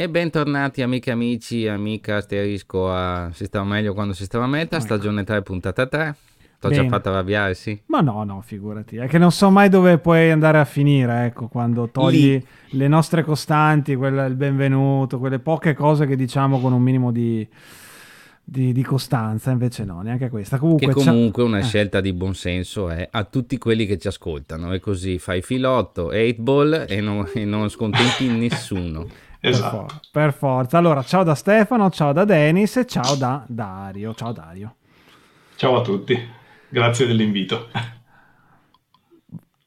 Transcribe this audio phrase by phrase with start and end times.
[0.00, 4.76] E bentornati amiche, amici, amica, asterisco a Si stava meglio quando si stava a meta,
[4.76, 4.84] Ecco.
[4.84, 6.14] stagione 3, puntata 3.
[6.60, 6.88] T'ho già Bene.
[6.88, 7.76] fatto arrabbiare, sì.
[7.86, 8.94] Ma no, no, figurati.
[8.98, 13.24] È che non so mai dove puoi andare a finire, ecco, quando togli le nostre
[13.24, 17.44] costanti, quella, il benvenuto, quelle poche cose che diciamo con un minimo di,
[18.44, 20.58] di- di costanza, invece no, neanche questa.
[20.58, 24.72] Comunque, Che comunque una eh, scelta di buonsenso è a tutti quelli che ci ascoltano
[24.72, 29.26] e così fai filotto, 8 ball e non, e non scontenti nessuno.
[29.40, 29.76] Per, Esatto.
[29.88, 30.78] for- per forza.
[30.78, 34.14] Allora, ciao da Stefano, ciao da Denis e ciao da Dario.
[34.14, 34.74] Ciao Dario.
[35.56, 36.16] Ciao a tutti,
[36.68, 37.68] grazie dell'invito.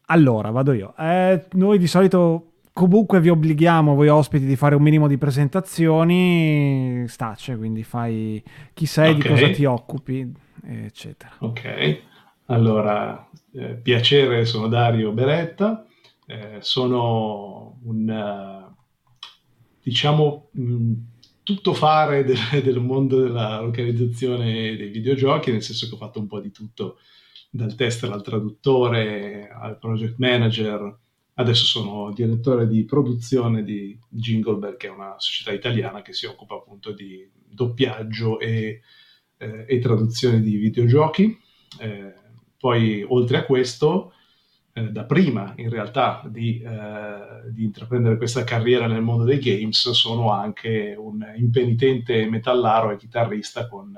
[0.08, 0.94] Allora, vado io.
[0.98, 7.06] Eh, noi di solito comunque vi obblighiamo, voi ospiti, di fare un minimo di presentazioni.
[7.08, 9.28] Stace, quindi fai chi sei, di Ok.
[9.28, 10.30] cosa ti occupi,
[10.66, 11.32] eccetera.
[11.40, 12.02] Ok,
[12.48, 15.86] allora, eh, piacere, sono Dario Beretta,
[16.26, 18.61] eh, sono un, eh,
[19.84, 20.94] diciamo, mh,
[21.44, 26.40] tuttofare del, del mondo della localizzazione dei videogiochi, nel senso che ho fatto un po'
[26.40, 26.98] di tutto,
[27.50, 31.00] dal tester al traduttore, al project manager,
[31.36, 36.56] adesso sono direttore di produzione di Jinglebell, che è una società italiana che si occupa
[36.56, 38.82] appunto di doppiaggio e,
[39.38, 41.38] eh, e traduzione di videogiochi.
[41.80, 42.14] Eh,
[42.58, 44.14] poi, oltre a questo,
[44.74, 50.32] da prima in realtà di, eh, di intraprendere questa carriera nel mondo dei games, sono
[50.32, 53.94] anche un impenitente metallaro e chitarrista con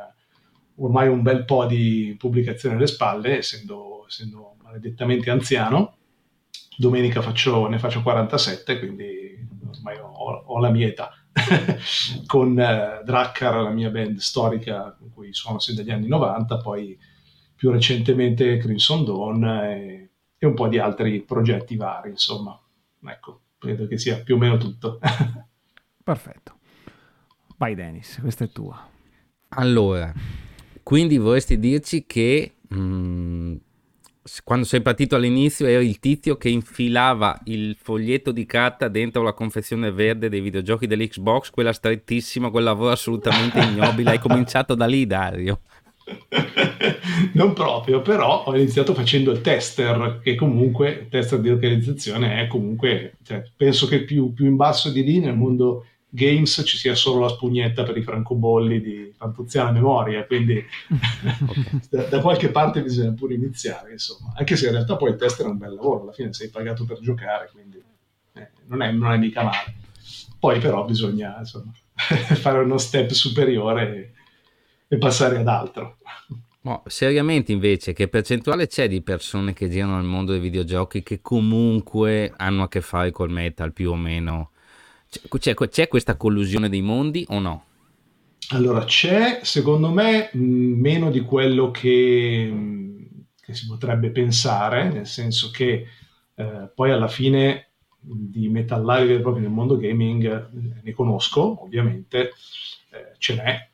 [0.78, 5.98] ormai un bel po' di pubblicazioni alle spalle, essendo, essendo maledettamente anziano.
[6.76, 11.12] Domenica faccio- ne faccio 47, quindi ormai ho, ho la mia età.
[12.26, 16.98] con eh, Drakkar, la mia band storica con cui suono sin dagli anni 90, poi
[17.56, 20.10] più recentemente Crimson Dawn
[20.44, 22.60] e, un po' di altri progetti vari, insomma.
[23.06, 25.00] Ecco, credo che sia più o meno tutto.
[26.04, 26.58] Perfetto.
[27.58, 28.90] Vai Dennis, questa è tua.
[29.50, 30.12] Allora,
[30.82, 33.56] quindi vorresti dirci che mm,
[34.24, 39.22] s- quando sei partito all'inizio eri il tizio che infilava il foglietto di carta dentro
[39.22, 44.12] la confezione verde dei videogiochi dell'Xbox, quella strettissima, quel lavoro assolutamente ignobile.
[44.12, 45.62] Hai cominciato da lì, Dario.
[47.34, 52.48] non proprio, però ho iniziato facendo il tester, che comunque, il tester di localizzazione è
[52.48, 56.94] comunque, cioè, penso che più, più in basso di lì nel mondo games ci sia
[56.94, 60.64] solo la spugnetta per i francobolli di Fantuziana Memoria, quindi
[61.90, 65.48] da, da qualche parte bisogna pure iniziare, insomma, anche se in realtà poi il tester
[65.48, 67.82] è un bel lavoro, alla fine sei pagato per giocare, quindi
[68.34, 69.82] eh, non, è, non è mica male.
[70.38, 74.13] Poi però bisogna insomma, fare uno step superiore e,
[74.94, 75.98] e passare ad altro.
[76.62, 81.20] No, seriamente invece, che percentuale c'è di persone che girano nel mondo dei videogiochi che
[81.22, 84.52] comunque hanno a che fare col metal più o meno?
[85.40, 87.66] C'è, c'è- questa collusione dei mondi o no?
[88.50, 92.54] Allora, c'è secondo me meno di quello che,
[93.42, 95.86] che si potrebbe pensare, nel senso che
[96.36, 101.64] eh, poi alla fine di metallari veri e propri nel mondo gaming eh, ne conosco,
[101.64, 102.32] ovviamente,
[102.92, 103.70] eh, ce n'è,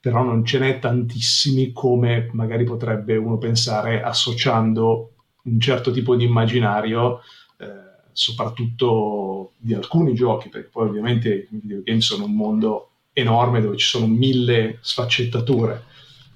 [0.00, 5.12] però non ce n'è tantissimi come magari potrebbe uno pensare associando
[5.42, 7.20] un certo tipo di immaginario,
[7.58, 7.66] eh,
[8.12, 13.86] soprattutto di alcuni giochi, perché poi ovviamente i videogame sono un mondo enorme dove ci
[13.86, 15.84] sono mille sfaccettature.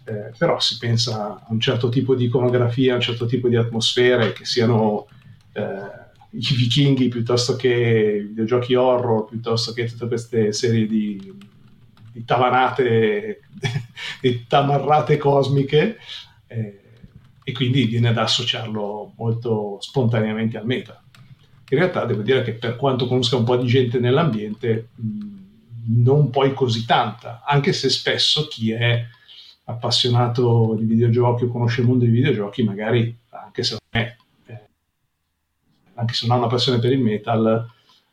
[0.06, 3.56] Eh, però si pensa a un certo tipo di iconografia, a un certo tipo di
[3.56, 5.06] atmosfere, che siano
[5.52, 11.32] eh, i vichinghi piuttosto che i videogiochi horror, piuttosto che tutte queste serie di,
[12.14, 13.40] di tavanate,
[14.22, 15.99] di tamarrate cosmiche,
[16.46, 16.81] eh,
[17.43, 21.02] e quindi viene da associarlo molto spontaneamente al meta.
[21.69, 26.31] In realtà devo dire che per quanto conosca un po' di gente nell'ambiente, mh, non
[26.31, 29.05] poi così tanta, anche se spesso chi è
[29.64, 34.16] appassionato di videogiochi o conosce il mondo dei videogiochi, magari anche se non è,
[34.46, 34.61] eh,
[35.94, 37.69] anche se non ha una passione per il metal,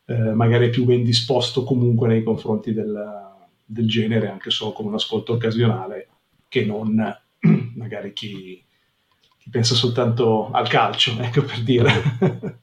[0.06, 3.31] eh, magari è più ben disposto comunque nei confronti del,
[3.72, 6.10] del genere, anche solo come un ascolto occasionale,
[6.48, 6.96] che non
[7.76, 8.64] magari chi,
[9.38, 11.92] chi pensa soltanto al calcio, ecco per dire.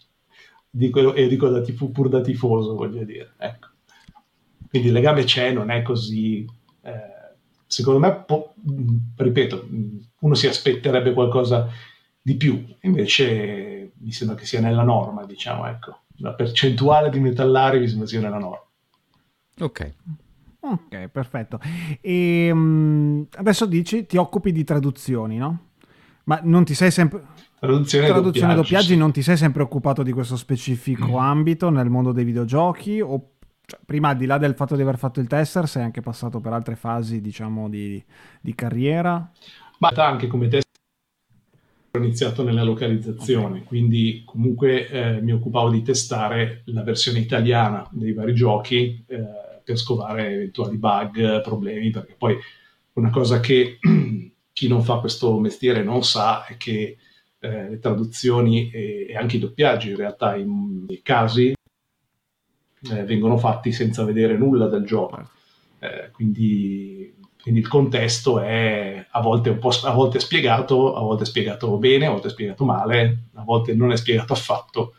[0.70, 3.32] dico, e dico da tifo, pur da tifoso, voglio dire.
[3.38, 3.68] Ecco.
[4.68, 6.46] Quindi il legame c'è, non è così...
[6.82, 7.16] Eh,
[7.66, 8.54] secondo me, po-
[9.16, 9.68] ripeto,
[10.20, 11.70] uno si aspetterebbe qualcosa
[12.20, 16.00] di più, invece mi sembra che sia nella norma, diciamo, ecco.
[16.20, 18.66] La percentuale di metallari mi sembra sia nella norma.
[19.60, 19.94] Ok.
[20.60, 21.60] Ok, perfetto.
[22.00, 25.66] E mm, adesso dici ti occupi di traduzioni, no?
[26.24, 27.22] Ma non ti sei sempre
[27.58, 28.96] Traduzione traduzione doppiaggi sì.
[28.96, 33.30] non ti sei sempre occupato di questo specifico ambito nel mondo dei videogiochi o
[33.64, 36.40] cioè, prima al di là del fatto di aver fatto il tester, sei anche passato
[36.40, 38.02] per altre fasi, diciamo, di,
[38.40, 39.30] di carriera?
[39.78, 40.66] Ma anche come tester
[41.90, 43.64] ho iniziato nella localizzazione, okay.
[43.64, 49.18] quindi comunque eh, mi occupavo di testare la versione italiana dei vari giochi eh,
[49.68, 52.38] per scovare eventuali bug, problemi, perché poi
[52.94, 53.78] una cosa che
[54.50, 56.96] chi non fa questo mestiere non sa è che
[57.38, 61.52] eh, le traduzioni e, e, anche i doppiaggi in realtà in, in casi
[62.90, 65.16] eh, vengono fatti senza vedere nulla del gioco.
[65.78, 66.06] Certo.
[66.06, 71.26] Eh, quindi, quindi, il contesto è a volte, un po', a volte spiegato, a volte
[71.26, 74.94] spiegato bene, a volte spiegato male, a volte non è spiegato affatto.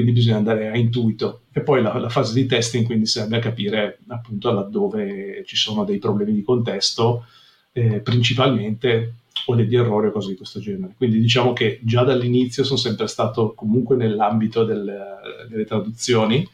[0.00, 1.42] Quindi bisogna andare a intuito.
[1.52, 5.84] E poi la, la fase di testing quindi serve a capire appunto laddove ci sono
[5.84, 7.26] dei problemi di contesto,
[7.72, 9.14] eh, principalmente
[9.46, 10.94] o degli errori o cose di questo genere.
[10.96, 15.18] Quindi diciamo che già dall'inizio sono sempre stato comunque nell'ambito del,
[15.48, 16.46] delle traduzioni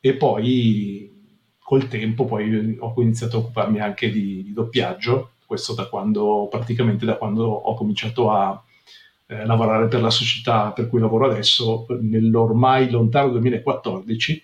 [0.00, 1.12] e poi
[1.58, 7.04] col tempo poi ho iniziato a occuparmi anche di, di doppiaggio, questo da quando, praticamente
[7.04, 8.62] da quando ho cominciato a
[9.26, 14.42] eh, lavorare per la società per cui lavoro adesso, nell'ormai lontano 2014,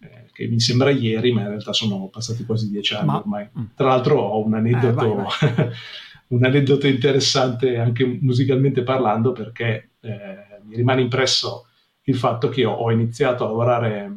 [0.00, 3.18] eh, che mi sembra ieri, ma in realtà sono passati quasi dieci anni ma...
[3.18, 3.48] ormai.
[3.58, 3.64] Mm.
[3.74, 5.70] Tra l'altro ho un aneddoto, eh, vai, vai.
[6.28, 11.66] un aneddoto interessante anche musicalmente parlando perché eh, mi rimane impresso
[12.04, 14.10] il fatto che ho, ho iniziato a lavorare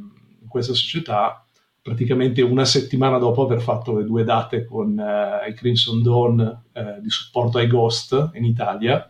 [0.48, 1.46] questa società
[1.86, 7.00] praticamente una settimana dopo aver fatto le due date con eh, i Crimson Dawn eh,
[7.00, 9.08] di supporto ai Ghost in Italia,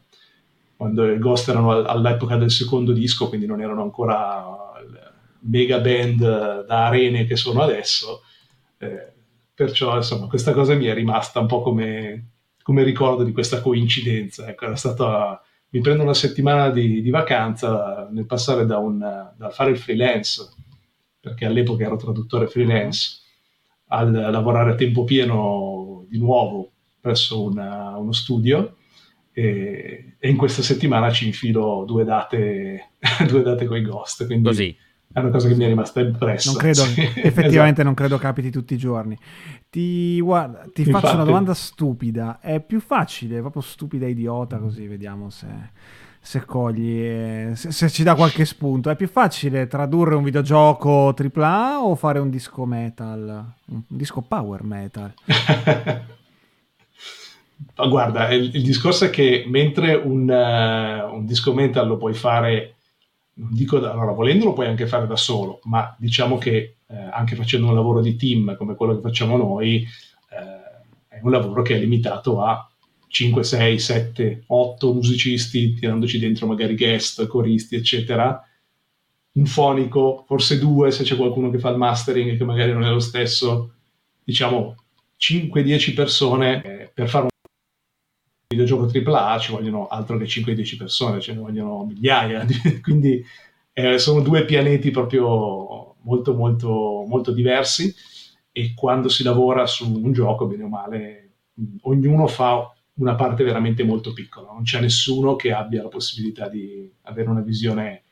[0.75, 4.73] quando i Ghost erano all'epoca del secondo disco, quindi non erano ancora
[5.47, 8.21] mega band da arene che sono adesso.
[8.77, 9.13] Eh,
[9.53, 12.31] perciò insomma questa cosa mi è rimasta un po' come,
[12.61, 14.47] come ricordo di questa coincidenza.
[14.47, 19.53] Ecco, era stata, mi prendo una settimana di, di vacanza nel passare da, un, dal
[19.53, 20.53] fare il freelance
[21.19, 23.21] perché all'epoca ero traduttore freelance,
[23.87, 28.75] al lavorare a tempo pieno di nuovo presso una, uno studio
[29.37, 32.91] e, e, in questa settimana ci infilo due date,
[33.27, 34.25] due date con i ghost.
[34.25, 34.77] Quindi Così.
[35.11, 36.51] È una cosa che mi è rimasta impressa.
[36.51, 37.83] Non credo, sì, effettivamente esatto.
[37.83, 39.17] non credo capiti tutti i giorni.
[39.69, 42.39] Ti, guarda, ti Infatti, faccio una domanda stupida.
[42.39, 45.47] È più facile, proprio stupida idiota, così vediamo se
[46.25, 48.89] se cogli, eh, se, se, ci dà qualche spunto.
[48.89, 54.63] È più facile tradurre un videogioco AAA o fare un disco metal, un disco power
[54.63, 55.13] metal?
[57.75, 62.13] Ma guarda, il, il, discorso è che mentre un, uh, un, disco metal lo puoi
[62.13, 62.75] fare,
[63.35, 66.95] non dico da, allora volendo lo puoi anche fare da solo, ma diciamo che uh,
[67.11, 69.85] anche facendo un lavoro di team come quello che facciamo noi,
[70.31, 72.69] uh, è un lavoro che è limitato a
[73.07, 78.41] 5, 6, 7, 8 musicisti, tirandoci dentro magari guest, coristi, eccetera.
[79.33, 82.89] Un fonico, forse due se c'è qualcuno che fa il mastering che magari non è
[82.89, 83.71] lo stesso.
[84.23, 84.75] Diciamo
[85.17, 87.29] 5-10 persone eh, per fare un
[88.47, 92.45] videogioco AAA ci vogliono altro che 5-10 persone, ce ne vogliono migliaia.
[92.81, 93.23] Quindi
[93.73, 97.93] eh, sono due pianeti proprio molto, molto, molto diversi
[98.51, 101.31] e quando si lavora su un gioco, bene o male,
[101.81, 106.89] ognuno fa una parte veramente molto piccola, non c'è nessuno che abbia la possibilità di
[107.01, 108.04] avere una visione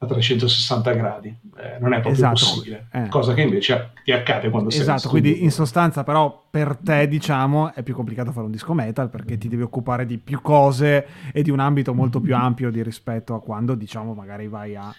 [0.00, 2.34] a 360 gradi, eh, non è proprio esatto.
[2.34, 3.08] possibile, eh.
[3.08, 7.74] cosa che invece ti accade quando sei Esatto, quindi in sostanza però per te diciamo
[7.74, 11.42] è più complicato fare un disco metal perché ti devi occupare di più cose e
[11.42, 14.94] di un ambito molto più ampio di rispetto a quando diciamo magari vai a,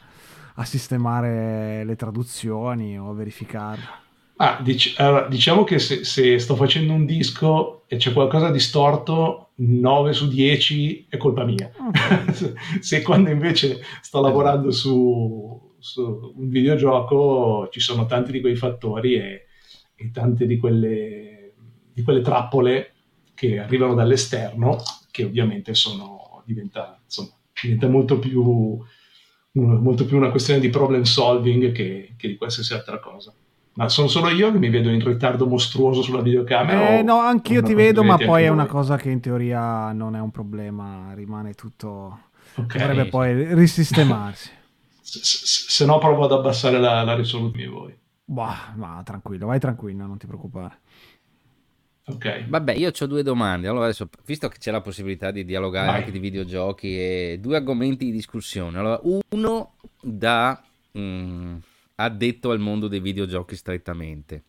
[0.55, 4.07] a sistemare le traduzioni o a verificarle.
[4.41, 8.59] Ah, dic- allora, diciamo che se, se, sto facendo un disco e c'è qualcosa di
[8.59, 11.69] storto, 9 su 10 è colpa mia.
[12.79, 19.15] Se quando invece sto lavorando su, su, un videogioco ci sono tanti di quei fattori
[19.15, 19.45] e,
[19.95, 21.53] e tante di quelle,
[21.91, 22.93] di quelle, trappole
[23.33, 24.77] che arrivano dall'esterno,
[25.11, 27.29] che ovviamente sono, diventa, insomma,
[27.61, 28.79] diventa molto più,
[29.51, 33.33] molto più una questione di problem solving che, che di qualsiasi altra cosa.
[33.73, 36.97] Ma sono solo io che mi vedo in ritardo mostruoso sulla videocamera?
[36.97, 40.19] Eh, no, anch'io ti vedo, ma poi è una cosa che in teoria non è
[40.19, 42.27] un problema, rimane tutto...
[42.55, 42.81] Okay.
[42.81, 44.49] Dovrebbe poi risistemarsi.
[45.01, 47.97] se, se, se, no provo ad abbassare la, la risoluzione voi.
[48.25, 50.79] Bah, ma tranquillo, vai tranquillo, non ti preoccupare.
[52.05, 52.47] Ok.
[52.47, 53.67] Vabbè, io ho due domande.
[53.67, 55.95] Allora, adesso, visto che c'è la possibilità di dialogare vai.
[55.97, 58.77] anche di videogiochi, e due argomenti di discussione.
[58.77, 58.99] Allora,
[59.29, 60.61] uno da...
[60.97, 61.57] Mm,
[61.99, 64.43] addetto al mondo dei videogiochi strettamente.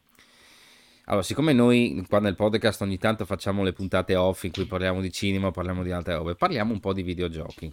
[1.07, 5.01] Allora, siccome noi qua nel podcast ogni tanto facciamo le puntate off in cui parliamo
[5.01, 7.73] di cinema, parliamo di altre robe, parliamo un po' di videogiochi.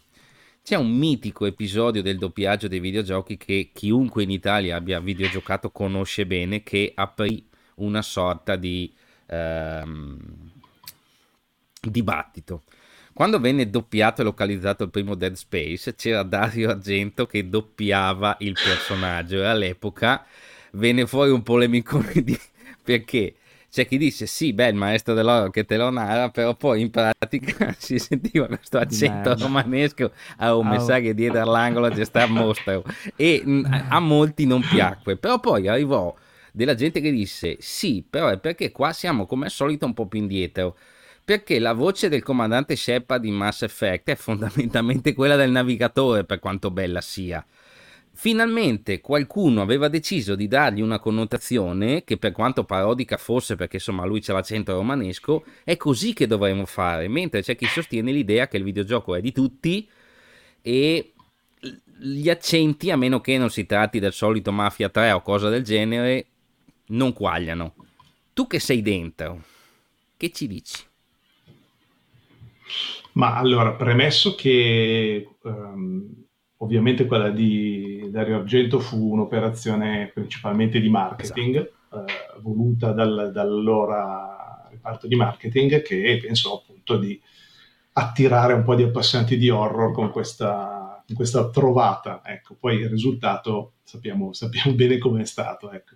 [0.64, 6.26] C'è un mitico episodio del doppiaggio dei videogiochi che chiunque in Italia abbia videogiocato conosce
[6.26, 8.92] bene, che aprì una sorta di
[9.28, 10.18] ehm,
[11.80, 12.64] dibattito.
[13.18, 18.54] Quando venne doppiato e localizzato il primo Dead Space, c'era Dario Argento che doppiava il
[18.54, 20.24] personaggio e all'epoca
[20.74, 22.40] venne fuori un polemico di...
[22.84, 23.38] perché.
[23.72, 26.92] C'è chi dice sì, beh, il maestro dell'oro che te lo narra, però poi in
[26.92, 29.44] pratica si sentiva questo accento Merda.
[29.44, 32.84] romanesco, a un messaggio dietro all'angolo c'è sta mostro.
[33.16, 33.44] E
[33.90, 36.16] a molti non piacque, però poi arrivò
[36.52, 40.06] della gente che disse sì, però è perché qua siamo come al solito un po'
[40.06, 40.78] più indietro
[41.28, 46.40] perché la voce del comandante Shepard in Mass Effect è fondamentalmente quella del navigatore per
[46.40, 47.46] quanto bella sia
[48.14, 54.06] finalmente qualcuno aveva deciso di dargli una connotazione che per quanto parodica fosse perché insomma
[54.06, 58.56] lui c'è l'accento romanesco è così che dovremmo fare mentre c'è chi sostiene l'idea che
[58.56, 59.86] il videogioco è di tutti
[60.62, 61.12] e
[61.98, 65.66] gli accenti a meno che non si tratti del solito Mafia 3 o cosa del
[65.66, 66.28] genere
[66.86, 67.76] non quagliano
[68.32, 69.44] tu che sei dentro
[70.16, 70.86] che ci dici?
[73.14, 76.28] Ma allora, premesso che um,
[76.60, 82.06] Ovviamente quella di Dario Argento fu un'operazione principalmente di marketing, esatto.
[82.06, 87.20] eh, voluta dal, dall'allora reparto di marketing che pensò appunto di
[87.94, 92.22] attirare un po' di appassionati di horror con questa, con questa trovata.
[92.26, 95.72] Ecco, poi il risultato sappiamo, sappiamo bene come è stato.
[95.72, 95.94] Ecco.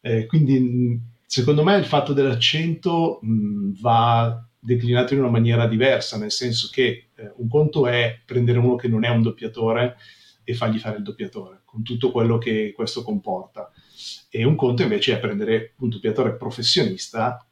[0.00, 6.30] Eh, quindi secondo me il fatto dell'accento mh, va declinato in una maniera diversa, nel
[6.30, 9.96] senso che eh, un conto è prendere uno che non è un doppiatore
[10.44, 13.72] e fargli fare il doppiatore, con tutto quello che questo comporta.
[14.30, 17.44] E un conto invece è prendere un doppiatore professionista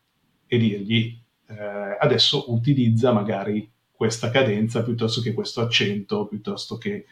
[0.46, 7.06] e dirgli eh, adesso utilizza magari questa cadenza piuttosto che questo accento, piuttosto che...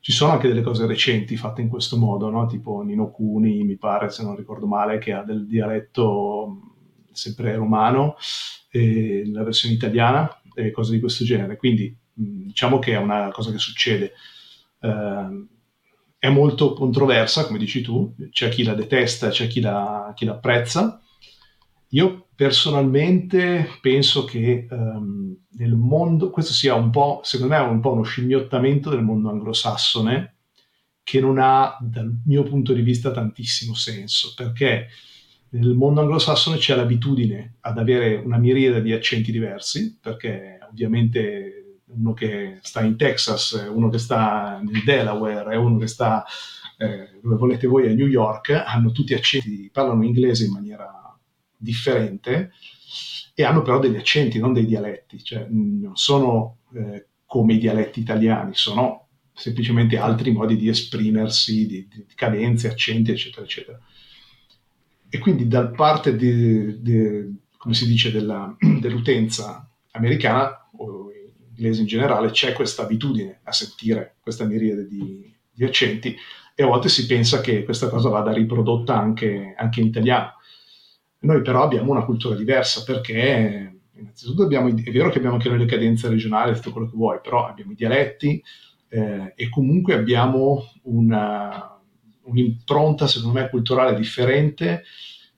[0.00, 2.46] Ci sono anche delle cose recenti fatte in questo modo, no?
[2.46, 6.77] tipo Nino Cuni, mi pare, se non ricordo male, che ha del dialetto
[7.18, 8.16] sempre romano,
[8.70, 11.56] eh, la versione italiana e cose di questo genere.
[11.56, 14.12] Quindi mh, diciamo che è una cosa che succede.
[14.80, 15.46] Eh,
[16.20, 20.32] è molto controversa, come dici tu, c'è chi la detesta, c'è chi la, chi la
[20.32, 21.00] apprezza.
[21.90, 27.92] Io personalmente penso che um, nel mondo, questo sia un po', secondo me, un po'
[27.92, 30.34] uno scimmiottamento del mondo anglosassone
[31.02, 34.88] che non ha, dal mio punto di vista, tantissimo senso, perché
[35.50, 42.12] nel mondo anglosassone c'è l'abitudine ad avere una miriade di accenti diversi, perché ovviamente uno
[42.12, 46.24] che sta in Texas, uno che sta nel Delaware uno che sta
[46.76, 51.18] eh, dove volete voi a New York, hanno tutti accenti, parlano inglese in maniera
[51.56, 52.52] differente
[53.34, 58.00] e hanno però degli accenti, non dei dialetti, cioè non sono eh, come i dialetti
[58.00, 63.80] italiani, sono semplicemente altri modi di esprimersi, di, di cadenze, accenti, eccetera, eccetera
[65.10, 71.10] e quindi da parte di, di, come si dice, della, dell'utenza americana o
[71.58, 76.14] inglese in generale c'è questa abitudine a sentire questa miriade di, di, accenti
[76.54, 80.34] e a volte si pensa che questa cosa vada riprodotta anche, anche in italiano.
[81.20, 85.58] Noi però abbiamo una cultura diversa perché innanzitutto abbiamo, è vero che abbiamo anche noi
[85.58, 88.42] le cadenze regionali, tutto quello che vuoi, però abbiamo i dialetti
[88.88, 91.77] eh, e comunque abbiamo una,
[92.28, 94.84] un'impronta, secondo me, culturale differente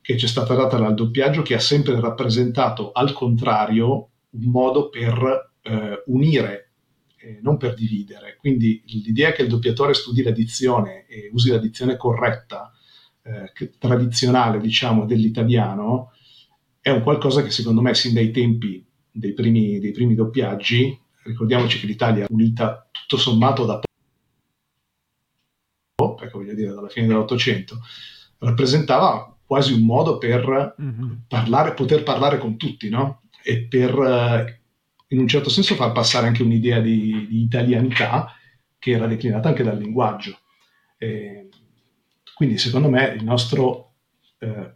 [0.01, 4.89] che ci è stata data dal doppiaggio, che ha sempre rappresentato, al contrario, un modo
[4.89, 6.71] per eh, unire,
[7.17, 8.37] eh, non per dividere.
[8.37, 12.73] Quindi l'idea che il doppiatore studi la dizione e usi la dizione corretta,
[13.23, 16.13] eh, tradizionale, diciamo, dell'italiano,
[16.81, 21.79] è un qualcosa che secondo me, sin dai tempi dei primi, dei primi doppiaggi, ricordiamoci
[21.79, 23.90] che l'Italia è unita tutto sommato da voglio
[26.61, 27.81] dire dalla fine dell'Ottocento,
[28.39, 31.13] rappresentava quasi un modo per mm-hmm.
[31.27, 33.23] parlare, poter parlare con tutti, no?
[33.43, 34.61] E per, eh,
[35.09, 38.33] in un certo senso, far passare anche un'idea di, di italianità
[38.79, 40.39] che era declinata anche dal linguaggio.
[40.97, 41.49] E
[42.35, 43.95] quindi, secondo me, il nostro,
[44.39, 44.73] eh,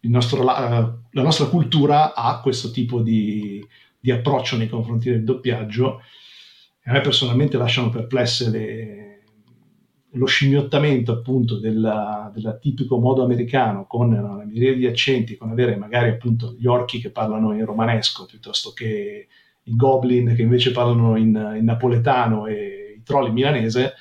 [0.00, 3.66] il nostro, la, la, nostra cultura ha questo tipo di,
[3.98, 6.02] di approccio nei confronti del doppiaggio.
[6.84, 9.07] E a me personalmente lasciano perplesse le,
[10.12, 16.10] lo scimmiottamento appunto del tipico modo americano con una miriade di accenti, con avere magari
[16.10, 19.28] appunto gli orchi che parlano in romanesco piuttosto che
[19.62, 23.94] i goblin che invece parlano in, in napoletano e i troll in milanese,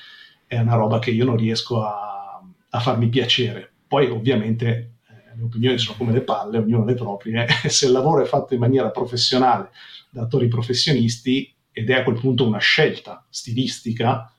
[0.46, 3.70] è una roba che io non riesco a, a farmi piacere.
[3.86, 4.68] Poi ovviamente
[5.10, 8.54] eh, le opinioni sono come le palle, ognuno le proprie, se il lavoro è fatto
[8.54, 9.72] in maniera professionale
[10.10, 14.32] da attori professionisti ed è a quel punto una scelta stilistica,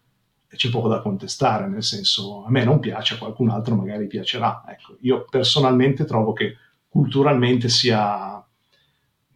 [0.56, 4.64] c'è poco da contestare, nel senso a me non piace, a qualcun altro magari piacerà.
[4.66, 6.56] Ecco, io personalmente trovo che
[6.88, 8.42] culturalmente sia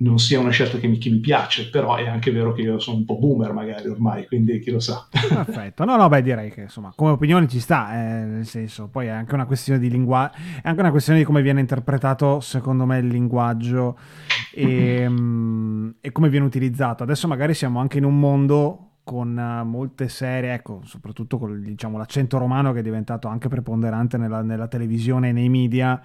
[0.03, 2.79] non sia una scelta che mi, che mi, piace, però è anche vero che io
[2.79, 5.07] sono un po' boomer magari ormai, quindi chi lo sa.
[5.11, 9.07] Perfetto, no, no, beh, direi che insomma, come opinione ci sta, eh, nel senso, poi
[9.07, 12.85] è anche una questione di linguaggio, è anche una questione di come viene interpretato, secondo
[12.85, 13.97] me, il linguaggio
[14.53, 17.05] e, mm, e come viene utilizzato.
[17.05, 21.99] Adesso magari siamo anche in un mondo con uh, molte serie, ecco, soprattutto con diciamo,
[21.99, 26.01] l'accento romano che è diventato anche preponderante nella, nella televisione e nei media,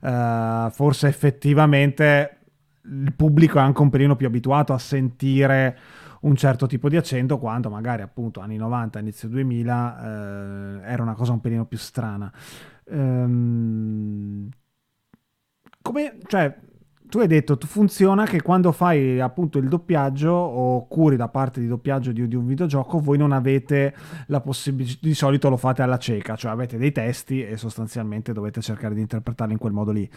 [0.00, 2.36] uh, forse effettivamente
[2.84, 5.78] il pubblico è anche un pelino più abituato a sentire
[6.20, 11.14] un certo tipo di accento quando magari appunto anni 90, inizio 2000 eh, era una
[11.14, 12.32] cosa un pelino più strana.
[12.84, 14.48] Ehm,
[15.80, 16.56] come, cioè,
[17.12, 21.66] tu hai detto, funziona che quando fai appunto il doppiaggio o curi da parte di
[21.66, 23.94] doppiaggio di, di un videogioco, voi non avete
[24.28, 28.62] la possibilità, di solito lo fate alla cieca, cioè avete dei testi e sostanzialmente dovete
[28.62, 30.08] cercare di interpretarli in quel modo lì.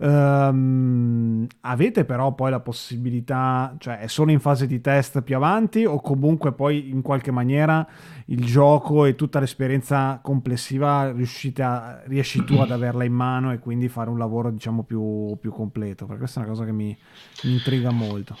[0.00, 5.86] Um, avete però poi la possibilità, cioè è solo in fase di test più avanti
[5.86, 7.88] o comunque poi in qualche maniera
[8.26, 13.58] il gioco e tutta l'esperienza complessiva riuscite a, riesci tu ad averla in mano e
[13.58, 16.04] quindi fare un lavoro diciamo più, più completo?
[16.04, 16.96] Perché questa è una cosa che mi,
[17.44, 18.36] mi intriga molto.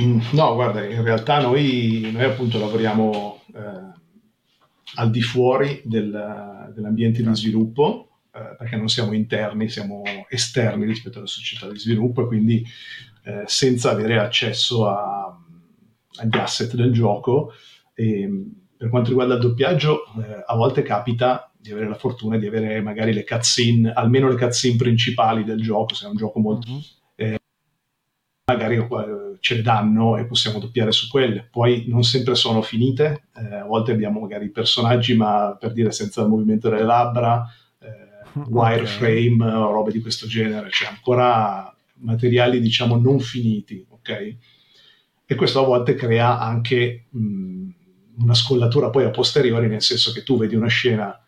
[0.00, 4.00] Mm, no, guarda, in realtà noi, noi appunto lavoriamo eh,
[4.96, 7.38] al di fuori del, dell'ambiente di certo.
[7.38, 12.64] sviluppo, eh, perché non siamo interni, siamo esterni rispetto alla società di sviluppo e quindi
[13.24, 15.38] eh, senza avere accesso a,
[16.16, 17.52] agli asset del gioco.
[17.94, 18.28] E,
[18.76, 22.80] per quanto riguarda il doppiaggio, eh, a volte capita di avere la fortuna di avere
[22.80, 26.68] magari le cutscene, almeno le cutscene principali del gioco, se è un gioco molto...
[26.68, 26.80] Mm-hmm.
[28.52, 31.46] Magari eh, ce le danno e possiamo doppiare su quelle.
[31.50, 36.22] Poi non sempre sono finite, eh, a volte abbiamo magari personaggi, ma per dire senza
[36.22, 37.46] il movimento delle labbra,
[37.80, 44.36] eh, wireframe o robe di questo genere, cioè ancora materiali diciamo non finiti, ok?
[45.26, 47.06] E questo a volte crea anche...
[47.10, 47.50] Mh,
[48.18, 51.18] una scollatura poi a posteriori, nel senso che tu vedi una scena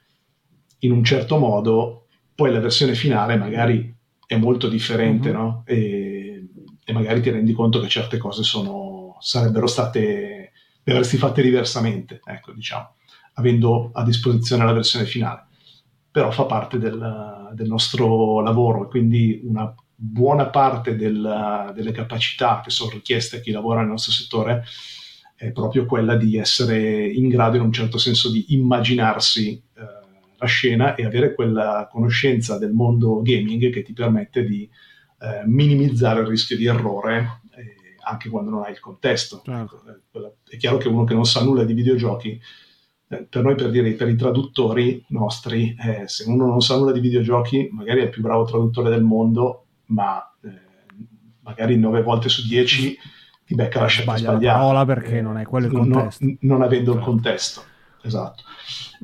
[0.80, 3.90] in un certo modo, poi la versione finale magari
[4.26, 5.38] è molto differente, mm-hmm.
[5.38, 5.62] no?
[5.66, 5.76] E,
[6.84, 12.20] e, magari ti rendi conto che certe cose sono, sarebbero state, le avresti fatte diversamente,
[12.24, 12.94] ecco, diciamo,
[13.34, 15.46] avendo a disposizione la versione finale.
[16.10, 22.60] Però fa parte del, del nostro lavoro e quindi una buona parte del, delle capacità
[22.62, 24.64] che sono richieste a chi lavora nel nostro settore
[25.36, 29.82] è proprio quella di essere in grado in un certo senso di immaginarsi eh,
[30.36, 34.68] la scena e avere quella conoscenza del mondo gaming che ti permette di
[35.24, 39.40] eh, minimizzare il rischio di errore eh, anche quando non hai il contesto.
[39.44, 39.82] Certo.
[40.46, 42.38] È chiaro che uno che non sa nulla di videogiochi,
[43.08, 46.92] eh, per noi per dire per i traduttori nostri, eh, se uno non sa nulla
[46.92, 50.48] di videogiochi, magari è il più bravo traduttore del mondo, ma eh,
[51.40, 52.96] magari nove volte su dieci
[53.46, 54.58] ti becca la scelta sbagliata.
[54.58, 56.24] parola perché non è quello il contesto.
[56.24, 56.98] Non, non avendo certo.
[56.98, 57.62] il contesto,
[58.02, 58.42] esatto.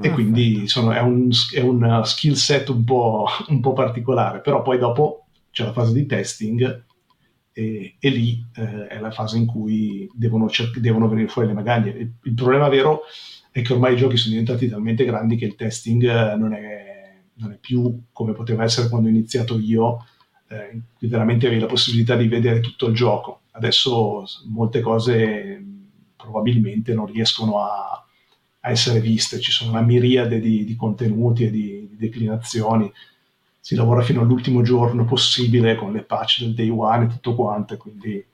[0.03, 4.63] E quindi sono, è, un, è un skill set un po', un po', particolare, però
[4.63, 6.85] poi dopo c'è la fase di testing
[7.53, 11.55] e, e lì eh, è la fase in cui devono, cer- devono venire fuori le
[11.55, 11.91] magaglie.
[11.91, 13.03] Il, il, problema vero
[13.51, 17.23] è che ormai i giochi sono diventati talmente grandi che il testing eh, non, è,
[17.35, 20.07] non, è, più come poteva essere quando ho iniziato io,
[20.49, 23.43] eh, veramente avevi la possibilità di vedere tutto il gioco.
[23.53, 25.65] Adesso molte cose
[26.17, 28.05] probabilmente non riescono a,
[28.61, 32.91] a essere viste, ci sono una miriade di, di contenuti e di, di, declinazioni,
[33.61, 37.77] si lavora fino all'ultimo giorno possibile con le patch del day one e tutto quanto,
[37.77, 38.25] quindi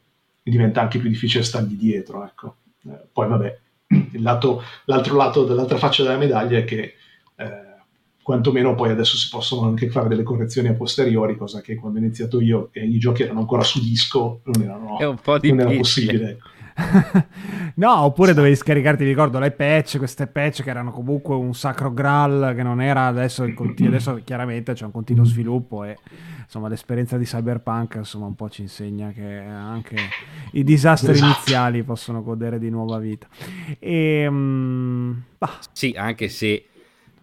[0.42, 2.24] diventa anche più difficile stargli dietro.
[2.24, 2.56] Ecco.
[2.86, 3.58] Eh, poi vabbè,
[4.18, 6.94] lato, l'altro lato dell'altra faccia della medaglia è che
[7.36, 7.66] eh,
[8.22, 12.02] quantomeno poi adesso si possono anche fare delle correzioni a posteriori, cosa che quando ho
[12.02, 16.38] iniziato io e i giochi erano ancora su disco non, erano, non era possibile.
[17.76, 22.52] No, oppure dovevi scaricarti, ricordo, le patch, queste patch che erano comunque un sacro graal
[22.54, 25.98] che non era adesso, il continu- adesso chiaramente c'è un continuo sviluppo e
[26.42, 29.96] insomma l'esperienza di Cyberpunk insomma un po' ci insegna che anche
[30.52, 31.32] i disastri esatto.
[31.32, 33.26] iniziali possono godere di nuova vita.
[33.78, 35.22] E, um,
[35.72, 36.66] sì, anche se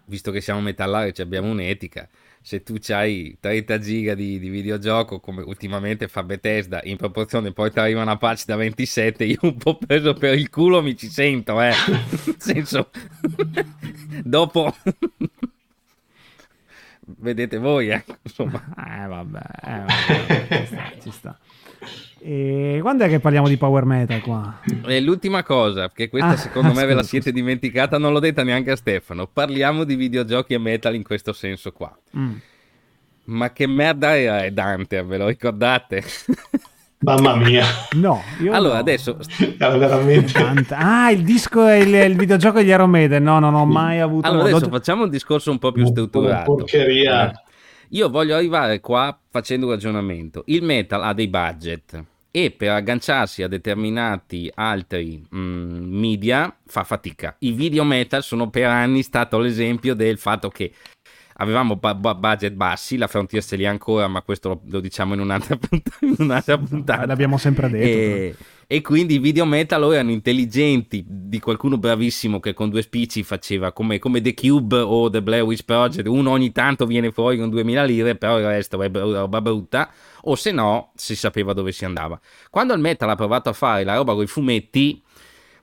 [0.06, 2.08] visto che siamo metallari abbiamo un'etica,
[2.44, 7.72] se tu hai 30 giga di, di, videogioco come ultimamente fa Bethesda in proporzione poi
[7.72, 11.08] ti arriva una patch da 27 io un po' preso per il culo mi ci
[11.08, 12.90] sento eh nel senso
[14.26, 14.76] dopo
[17.06, 21.40] vedete voi eh insomma eh vabbè, eh, vabbè ci sta, ci sta.
[22.26, 24.62] E quando è che parliamo di power metal qua?
[24.86, 27.36] E l'ultima cosa, che questa ah, secondo me scusa, ve la siete scusa.
[27.36, 29.28] dimenticata, non l'ho detta neanche a Stefano.
[29.28, 31.94] Parliamo di videogiochi e metal in questo senso qua.
[32.18, 32.36] Mm.
[33.26, 36.02] Ma che merda è Dante, ve lo ricordate?
[37.00, 37.66] Mamma mia.
[37.92, 38.80] No, allora no.
[38.80, 39.18] adesso
[39.58, 43.22] Era veramente Ah, il disco e il, il, videogioco degli Iron Maiden.
[43.22, 46.56] No, non ho mai avuto Allora adesso facciamo un discorso un po' più strutturato.
[46.56, 47.32] Porcheria.
[47.32, 47.42] Eh.
[47.90, 50.44] Io voglio arrivare qua facendo un ragionamento.
[50.46, 57.36] Il metal ha dei budget e per agganciarsi a determinati altri mm, media fa fatica.
[57.40, 60.74] I video metal sono per anni stato l'esempio del fatto che
[61.36, 64.80] avevamo b- b- budget bassi, la Frontier se li ha ancora, ma questo lo, lo
[64.80, 67.06] diciamo in un'altra, punt- in un'altra puntata.
[67.06, 67.86] L'abbiamo sempre detto.
[67.86, 73.22] E, e, quindi i video metal erano intelligenti, di qualcuno bravissimo che con due spicci
[73.22, 77.38] faceva come, come The Cube o The Blair Witch Project, uno ogni tanto viene fuori
[77.38, 79.92] con 2000 lire, però il resto è roba brutta
[80.26, 82.20] o se no si sapeva dove si andava.
[82.50, 85.02] Quando il metal ha provato a fare la roba con i fumetti,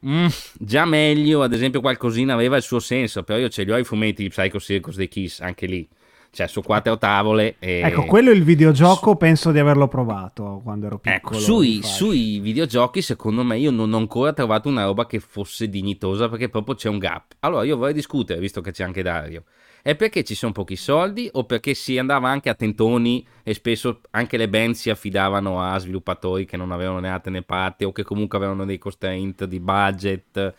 [0.07, 0.27] mm,
[0.59, 3.85] già meglio, ad esempio qualcosina aveva il suo senso, però io ce li ho i
[3.85, 5.89] fumetti di Psycho Circus dei Kiss, anche lì.
[6.33, 7.57] Cioè, su quattro tavole.
[7.59, 7.81] E...
[7.81, 11.37] Ecco, quello è il videogioco, penso di averlo provato quando ero ecco, piccolo.
[11.37, 15.69] Ecco, sui, sui videogiochi, secondo me, io non ho ancora trovato una roba che fosse
[15.69, 17.33] dignitosa perché proprio c'è un gap.
[17.41, 19.43] Allora, io vorrei discutere, visto che c'è anche Dario
[19.83, 24.01] è perché ci sono pochi soldi o perché si andava anche a tentoni e spesso
[24.11, 28.03] anche le band si affidavano a sviluppatori che non avevano altre né parte o che
[28.03, 30.55] comunque avevano dei constraint di budget.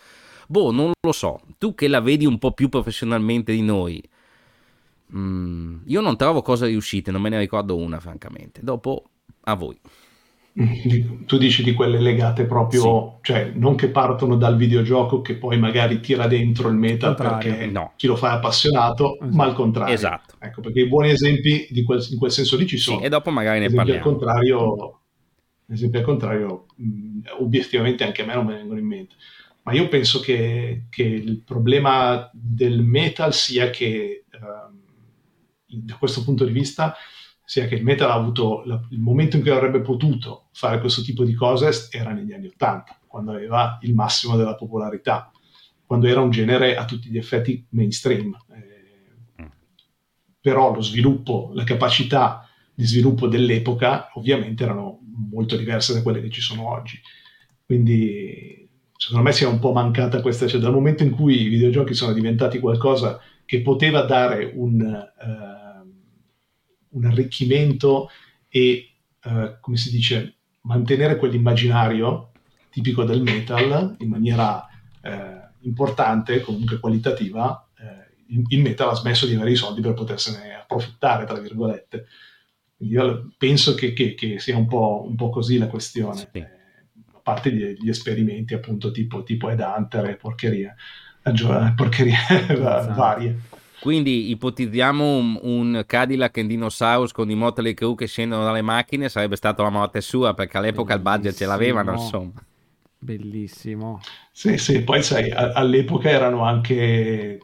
[0.48, 1.42] Boh, non lo so.
[1.58, 4.04] Tu che la vedi un po' più professionalmente di noi,
[5.16, 8.62] mm, io non trovo cose riuscite, non me ne ricordo una, francamente.
[8.64, 9.04] Dopo
[9.44, 9.80] a voi.
[10.54, 13.32] Tu dici di quelle legate proprio, sì.
[13.32, 17.94] cioè non che partono dal videogioco che poi magari tira dentro il metal perché no.
[17.96, 19.36] chi lo fa è appassionato, esatto.
[19.36, 19.94] ma al contrario.
[19.94, 20.36] Esatto.
[20.40, 23.00] Ecco, perché i buoni esempi di quel, in quel senso lì ci sono.
[23.00, 24.00] Sì, e dopo magari ne parliamo.
[24.00, 25.00] Al contrario,
[25.70, 26.66] esempio al contrario,
[27.40, 29.16] obiettivamente anche a me non me ne vengono in mente.
[29.64, 34.76] Ma io penso che, che il problema del metal sia che, uh,
[35.68, 36.94] da questo punto di vista,
[37.52, 41.02] sia che il metal ha avuto la, il momento in cui avrebbe potuto fare questo
[41.02, 45.30] tipo di cose era negli anni Ottanta, quando aveva il massimo della popolarità,
[45.86, 48.34] quando era un genere a tutti gli effetti mainstream.
[48.54, 49.50] Eh,
[50.40, 56.30] però lo sviluppo, la capacità di sviluppo dell'epoca ovviamente erano molto diverse da quelle che
[56.30, 57.02] ci sono oggi.
[57.66, 61.50] Quindi secondo me si è un po' mancata questa, cioè dal momento in cui i
[61.50, 64.80] videogiochi sono diventati qualcosa che poteva dare un...
[64.80, 65.61] Uh,
[66.92, 68.10] un arricchimento
[68.48, 72.32] e, eh, come si dice, mantenere quell'immaginario
[72.70, 74.68] tipico del metal in maniera
[75.02, 80.56] eh, importante, comunque qualitativa, eh, il, metal ha smesso di avere i soldi per potersene
[80.56, 82.08] approfittare, tra virgolette.
[82.78, 86.18] Quindi io penso che, che, che sia un po', un po', così la questione.
[86.32, 86.38] Sì.
[86.38, 86.60] Eh,
[87.14, 90.76] a parte gli, gli, esperimenti appunto tipo, tipo Ed Hunter e porcherie,
[91.24, 92.16] eh, porcherie
[92.50, 92.94] esatto.
[92.94, 93.40] varie.
[93.82, 99.10] Quindi ipotizziamo un, un Cadillac e Dinosaurus con i Motley Crew che scendono dalle macchine,
[99.10, 101.16] sarebbe stata la morte sua perché all'epoca Bellissimo.
[101.16, 102.46] il budget ce l'avevano, insomma.
[103.00, 104.00] Bellissimo.
[104.32, 107.40] Sì, sì, poi sai, all'epoca erano anche...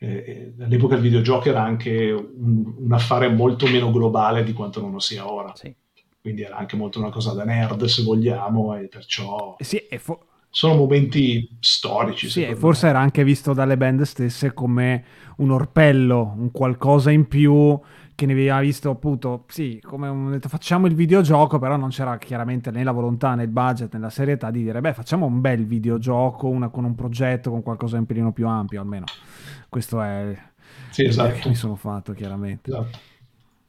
[0.00, 4.90] Eh, all'epoca il videogioco era anche un, un, affare molto meno globale di quanto non
[4.90, 5.52] lo sia ora.
[5.54, 5.72] Sì.
[6.20, 9.56] Quindi era anche molto una cosa da nerd, se vogliamo, e perciò...
[9.60, 12.28] Sì, e fo- sono momenti storici.
[12.28, 12.90] Sì, e forse me.
[12.90, 15.04] era anche visto dalle band stesse come
[15.36, 17.78] un orpello, un qualcosa in più
[18.18, 22.72] che ne aveva visto appunto, sì, come un, facciamo il videogioco, però non c'era chiaramente
[22.72, 25.64] né la volontà né il budget né la serietà di dire, beh, facciamo un bel
[25.64, 29.04] videogioco una, con un progetto, con qualcosa un pelino più ampio almeno.
[29.68, 30.36] Questo è
[30.90, 31.38] sì, esatto.
[31.38, 32.68] che mi sono fatto chiaramente.
[32.68, 32.98] Esatto.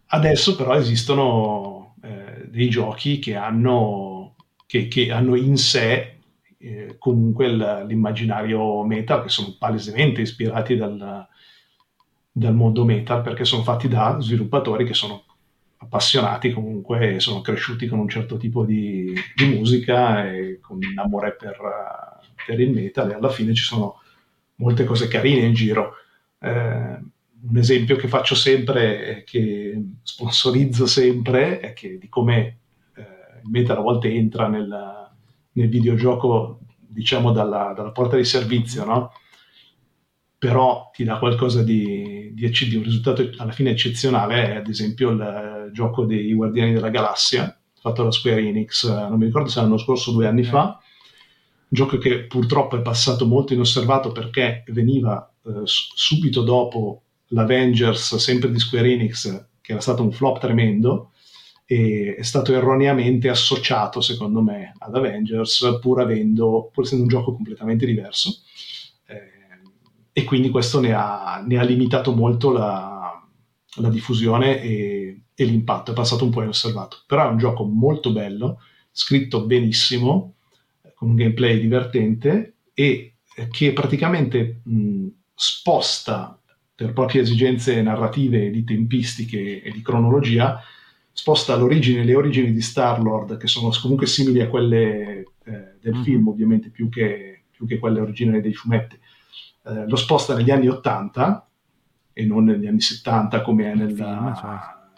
[0.07, 4.33] Adesso però esistono eh, dei giochi che hanno,
[4.65, 6.18] che, che hanno in sé
[6.59, 7.49] eh, comunque
[7.85, 11.27] l'immaginario meta, che sono palesemente ispirati dal,
[12.31, 15.23] dal mondo metal, perché sono fatti da sviluppatori che sono
[15.81, 21.35] appassionati comunque sono cresciuti con un certo tipo di, di musica e con un amore
[21.35, 21.57] per,
[22.45, 24.01] per, il metal e alla fine ci sono
[24.55, 25.93] molte cose carine in giro.
[26.39, 26.99] Eh,
[27.41, 32.57] un esempio che faccio sempre, che sponsorizzo sempre, è che di come
[32.95, 33.01] eh,
[33.43, 34.98] il metal a volte entra nel,
[35.53, 39.11] nel videogioco, diciamo, dalla, dalla porta di servizio, no?
[40.37, 45.09] Però ti dà qualcosa di, di, di, un risultato alla fine eccezionale, è ad esempio
[45.09, 49.77] il gioco dei Guardiani della Galassia, fatto da Square Enix, non mi ricordo se l'anno
[49.77, 50.79] scorso o due anni fa,
[51.69, 58.51] un gioco che purtroppo è passato molto inosservato perché veniva eh, subito dopo l'Avengers, sempre
[58.51, 61.11] di Square Enix, che era stato un flop tremendo,
[61.71, 67.35] e è stato erroneamente associato, secondo me, ad Avengers, pur, avendo, pur essendo un gioco
[67.35, 68.39] completamente diverso.
[69.05, 69.61] Eh,
[70.11, 73.23] e quindi questo ne ha, ne ha limitato molto la,
[73.75, 75.91] la diffusione e, e, l'impatto.
[75.91, 77.03] È passato un po' inosservato.
[77.05, 80.37] Però è un gioco molto bello, scritto benissimo,
[80.95, 83.17] con un gameplay divertente e
[83.51, 85.05] che praticamente mh,
[85.35, 86.35] sposta
[86.73, 90.63] per proprie esigenze narrative, di tempistiche e di cronologia,
[91.19, 96.03] sposta l'origine, le origini di Star-Lord, che sono comunque simili a quelle eh, del mm-hmm.
[96.03, 98.97] film, ovviamente, più che, più che, quelle originali dei fumetti,
[99.65, 101.49] eh, lo sposta negli anni 80
[102.13, 104.57] e non negli anni 70 come è nel film, cioè.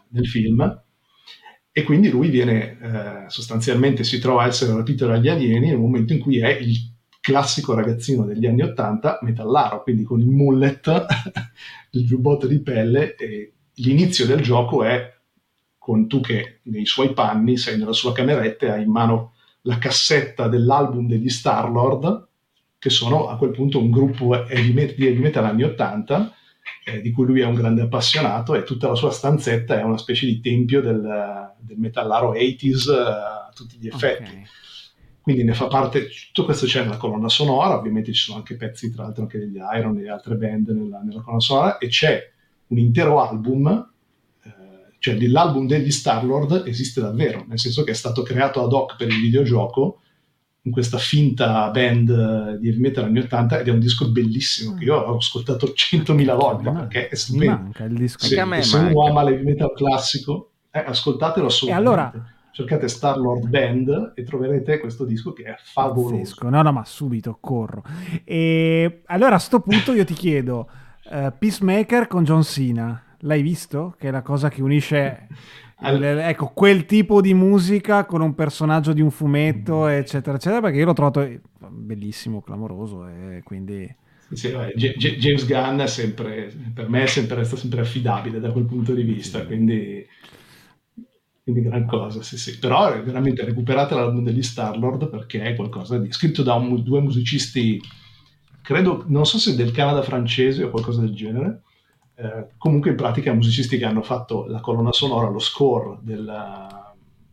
[0.09, 0.81] nel film
[1.71, 6.13] e quindi lui viene eh, sostanzialmente si trova a essere rapito dagli alieni nel momento
[6.13, 6.77] in cui è il
[7.19, 11.05] classico ragazzino degli anni 80 metallaro, quindi con il mullet,
[11.91, 15.19] il giubbotto di pelle e l'inizio del gioco è
[15.81, 19.79] con tu che nei suoi panni sei nella sua cameretta e hai in mano la
[19.79, 22.27] cassetta dell'album degli Star-Lord,
[22.77, 26.35] che sono a quel punto un gruppo heavy metal, di heavy metal anni 80,
[26.85, 29.97] eh, di cui lui è un grande appassionato, e tutta la sua stanzetta è una
[29.97, 34.29] specie di tempio del, del metallaro 80s uh, eh, a tutti gli effetti.
[34.29, 34.43] Okay.
[35.19, 38.93] Quindi ne fa parte, tutto questo c'è nella colonna sonora, ovviamente ci sono anche pezzi
[38.93, 42.31] tra l'altro anche degli Iron e altre band nella, nella colonna sonora, e c'è
[42.67, 43.90] un intero album
[45.01, 49.07] cioè l'album degli Star-Lord esiste davvero, nel senso che è stato creato ad hoc per
[49.07, 50.01] il videogioco
[50.61, 54.83] in questa finta band di heavy metal anni 80 ed è un disco bellissimo che
[54.83, 57.63] io ho ascoltato 100.000 volte perché è stupendo.
[57.63, 58.27] Manca il disco.
[58.27, 61.89] Se, se uno ama l'heavy metal classico, eh, ascoltatelo assolutamente.
[61.89, 66.15] E allora, cercate Star Lord Band e troverete questo disco che è favoloso.
[66.15, 66.49] Pazzesco.
[66.49, 67.83] No, no, ma subito corro.
[68.23, 70.69] E allora a sto punto io ti chiedo,
[71.09, 73.95] uh, Peacemaker con John Cena, L'hai visto?
[73.99, 75.27] Che è la cosa che unisce
[75.83, 76.01] All...
[76.03, 80.85] ecco, quel tipo di musica con un personaggio di un fumetto, eccetera, eccetera, perché io
[80.85, 81.27] l'ho trovato
[81.69, 83.95] bellissimo, clamoroso e quindi...
[84.31, 88.93] Sì, James Gunn è sempre, per me è sempre, resta sempre affidabile da quel punto
[88.93, 90.05] di vista, quindi,
[91.43, 92.57] quindi gran cosa, sì, sì.
[92.57, 96.09] Però veramente recuperate l'album degli Star-Lord perché è qualcosa di...
[96.13, 97.81] scritto da un, due musicisti,
[98.61, 101.63] credo, non so se del Canada francese o qualcosa del genere,
[102.21, 106.67] eh, comunque in pratica musicisti che hanno fatto la colonna sonora, lo score del,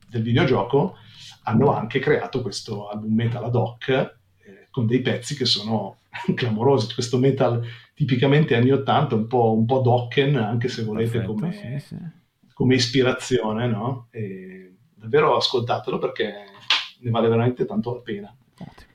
[0.09, 0.96] del videogioco,
[1.42, 5.98] hanno anche creato questo album metal ad hoc eh, con dei pezzi che sono
[6.35, 6.94] clamorosi.
[6.94, 11.53] Questo metal tipicamente anni 80, un po', un po Dokken, anche se volete, Perfetto, come,
[11.53, 11.96] sì, sì.
[12.55, 14.09] come, ispirazione, no?
[14.11, 16.33] E davvero ascoltatelo perché
[17.01, 18.37] ne vale veramente tanto la pena.
[18.59, 18.88] Ottimo.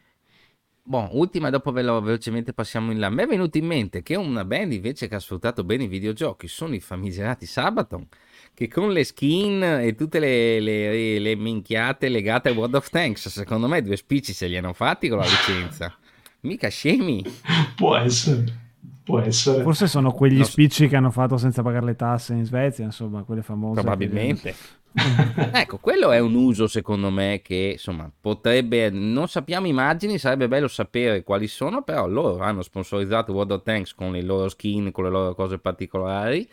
[0.86, 3.10] Boh, ultima, dopo ve lo, velocemente passiamo in là.
[3.10, 6.50] Mi è venuto in mente che una band invece che ha sfruttato bene i videogiochi
[6.50, 8.06] sono i famigerati Sabaton,
[8.54, 13.30] che con le skin e tutte le, le, le minchiate legate a World of Tanks,
[13.30, 15.98] secondo me due spicci se li hanno fatti con la licenza.
[16.42, 17.24] Mica scemi.
[17.78, 18.63] Può essere.
[19.04, 19.64] Può essere.
[19.64, 20.44] Forse sono quegli no.
[20.46, 23.82] spicci che hanno fatto senza pagare le tasse in Svezia, insomma, quelle famose.
[23.82, 24.52] Probabilmente.
[24.52, 24.82] Che...
[25.52, 30.68] ecco, quello è un uso secondo me che insomma potrebbe, non sappiamo immagini, sarebbe bello
[30.68, 35.06] sapere quali sono, però loro hanno sponsorizzato World of Tanks con le loro skin, con
[35.06, 36.48] le loro cose particolari.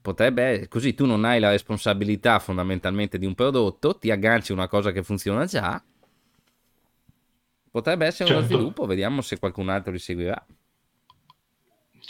[0.00, 4.92] Potrebbe, così tu non hai la responsabilità fondamentalmente di un prodotto, ti agganci una cosa
[4.92, 5.82] che funziona già.
[7.70, 8.44] Potrebbe essere certo.
[8.44, 10.46] uno sviluppo, vediamo se qualcun altro li seguirà.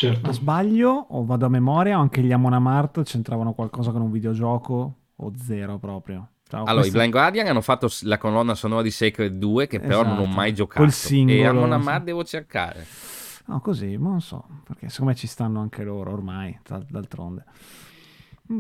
[0.05, 0.27] Certo.
[0.27, 1.99] Ma sbaglio o vado a memoria?
[1.99, 4.97] Anche gli Amon Amart c'entravano qualcosa con un videogioco?
[5.17, 6.29] o zero proprio.
[6.49, 6.97] Ciao, allora, questo...
[6.97, 10.09] i Blind Guardian hanno fatto la colonna sonora di Sacred 2 che però esatto.
[10.09, 10.37] non ho esatto.
[10.37, 10.81] mai giocato.
[10.81, 11.39] Col singolo.
[11.39, 12.87] E Amon Amar devo cercare.
[13.47, 17.45] No, così, ma non so, perché secondo me ci stanno anche loro ormai, d'altronde.
[18.53, 18.59] Mm.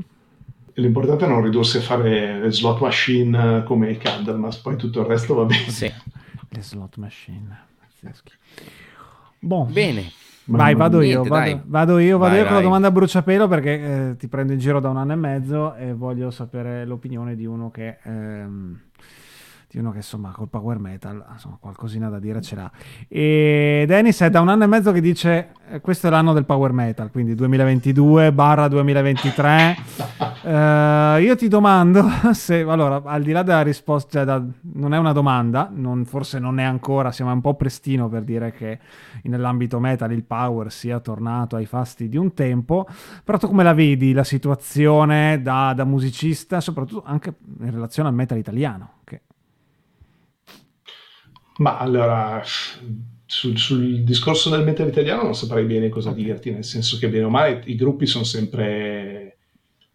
[0.75, 5.07] L'importante è non ridursi a fare le slot machine come i Candlemas, poi tutto il
[5.07, 5.71] resto va bene.
[5.71, 5.91] Sì.
[6.49, 7.67] Le slot machine.
[9.39, 9.73] Bon.
[9.73, 10.11] Bene.
[10.47, 14.11] Vai, vado io, vado, vado, io, vado vai, io con la domanda a bruciapelo perché
[14.11, 17.47] eh, ti prendo in giro da un anno e mezzo e voglio sapere l'opinione di
[17.47, 17.99] uno che...
[18.03, 18.79] Ehm,
[19.75, 22.71] di uno che insomma col power metal insomma, qualcosina da dire ce l'ha.
[23.09, 26.45] E Dennis è da un anno e mezzo che dice eh, questo è l'anno del
[26.45, 29.77] power metal quindi 2022 barra 2023
[30.45, 34.43] eh, io ti domando se allora al di là della risposta cioè da,
[34.75, 38.53] non è una domanda non, forse non è ancora siamo un po' prestino per dire
[38.53, 38.79] che
[39.23, 42.87] nell'ambito metal il power sia tornato ai fasti di un tempo
[43.25, 48.15] però tu come la vedi la situazione da, da musicista soprattutto anche in relazione al
[48.15, 49.23] metal italiano che
[51.59, 52.43] ma allora,
[53.27, 57.25] sul, sul, discorso del metal italiano non saprei bene cosa dirti, nel senso che bene
[57.25, 59.39] o male i gruppi sono sempre,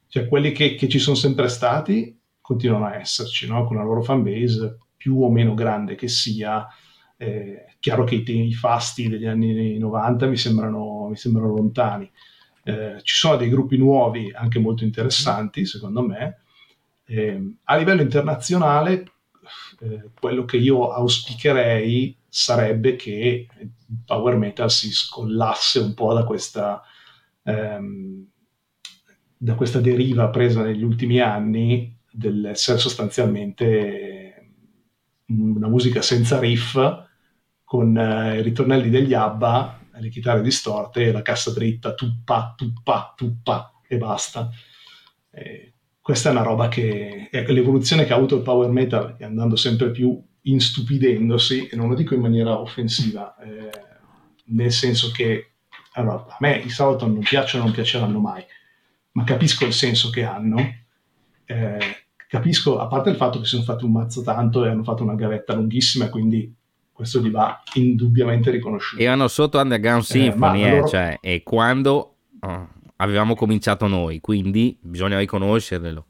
[0.08, 2.18] cioè quelli che, che ci sono sempre stati
[2.50, 3.66] continuano a esserci, no?
[3.66, 6.68] con la loro fanbase più o meno grande che sia.
[7.16, 12.10] Eh, chiaro che i, i, fasti degli anni 90 mi sembrano, mi sembrano lontani.
[12.64, 16.42] Eh, ci sono dei gruppi nuovi anche molto interessanti, secondo me.
[17.06, 19.06] Eh, a livello internazionale,
[19.82, 23.72] eh, quello che io auspicherei sarebbe che il
[24.06, 26.82] power metal si scollasse un po' da questa,
[27.44, 28.28] ehm,
[29.38, 34.54] da questa deriva presa negli ultimi anni dell'essere sostanzialmente
[35.28, 36.78] una musica senza riff
[37.64, 43.14] con eh, i ritornelli degli ABBA, le chitarre distorte e la cassa dritta, tuppa, tuppa,
[43.16, 44.50] tuppa e basta.
[45.32, 45.74] Eh,
[46.10, 49.92] questa è una roba che è l'evoluzione che ha avuto il power metal, andando sempre
[49.92, 53.70] più instupidendosi, e non lo dico in maniera offensiva, eh,
[54.46, 55.52] nel senso che
[55.92, 58.44] allora, a me i Sabaton non piacciono, non piaceranno mai,
[59.12, 60.58] ma capisco il senso che hanno.
[61.46, 61.78] Eh,
[62.28, 65.04] capisco, a parte il fatto che si sono fatti un mazzo tanto e hanno fatto
[65.04, 66.52] una gavetta lunghissima, quindi
[66.92, 69.00] questo gli va indubbiamente riconosciuto.
[69.00, 70.88] Erano sotto Underground Symphony, eh, loro...
[70.88, 72.70] cioè, e quando oh,
[73.02, 76.06] avevamo cominciato noi, quindi bisogna riconoscerlo.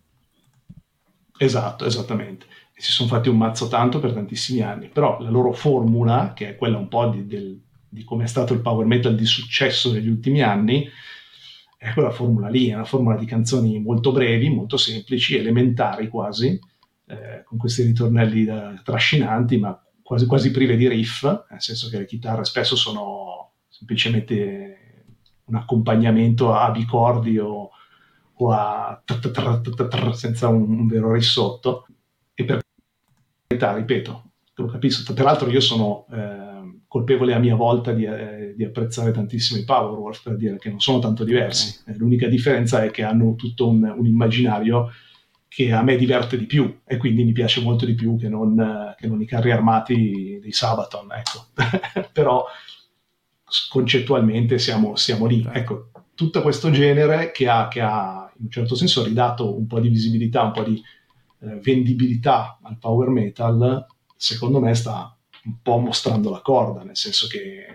[1.37, 2.45] Esatto, esattamente.
[2.73, 6.49] E si sono fatti un mazzo tanto per tantissimi anni, però la loro formula, che
[6.49, 10.09] è quella un po' di, di come è stato il power metal di successo negli
[10.09, 10.87] ultimi anni,
[11.77, 16.59] è quella formula lì, è una formula di canzoni molto brevi, molto semplici, elementari quasi,
[17.07, 21.99] eh, con questi ritornelli da, trascinanti, ma quasi, quasi prive di riff, nel senso che
[21.99, 24.78] le chitarre spesso sono semplicemente
[25.49, 27.71] un accompagnamento a bicordi o
[28.41, 29.01] o a
[30.13, 31.87] senza un, vero risotto.
[32.33, 32.61] E per
[33.47, 34.23] carità, ripeto,
[34.55, 35.13] lo capisco.
[35.13, 39.65] Tra l'altro io sono eh, colpevole a mia volta di, eh, di, apprezzare tantissimo i
[39.65, 41.81] Powerwolf, per dire che non sono tanto diversi.
[41.85, 44.89] Eh, l'unica differenza è che hanno tutto un, un, immaginario
[45.49, 48.93] che a me diverte di più e quindi mi piace molto di più che non,
[48.97, 51.09] che non i carri armati dei Sabaton.
[51.11, 52.07] Ecco.
[52.13, 52.45] Però
[53.69, 55.47] concettualmente siamo, siamo lì.
[55.51, 59.79] Ecco, tutto questo genere che ha, che ha, in un certo senso ridato un po'
[59.79, 60.81] di visibilità, un po' di
[61.41, 63.85] eh, vendibilità al power metal,
[64.15, 67.73] secondo me sta un po' mostrando la corda, nel senso che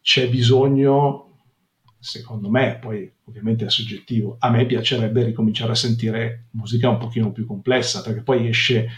[0.00, 1.38] c'è bisogno,
[1.98, 7.32] secondo me, poi ovviamente è soggettivo, a me piacerebbe ricominciare a sentire musica un pochino
[7.32, 8.88] più complessa, perché poi esce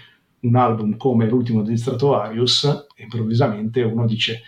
[0.40, 4.42] un album come l'ultimo di Stratovarius e improvvisamente uno dice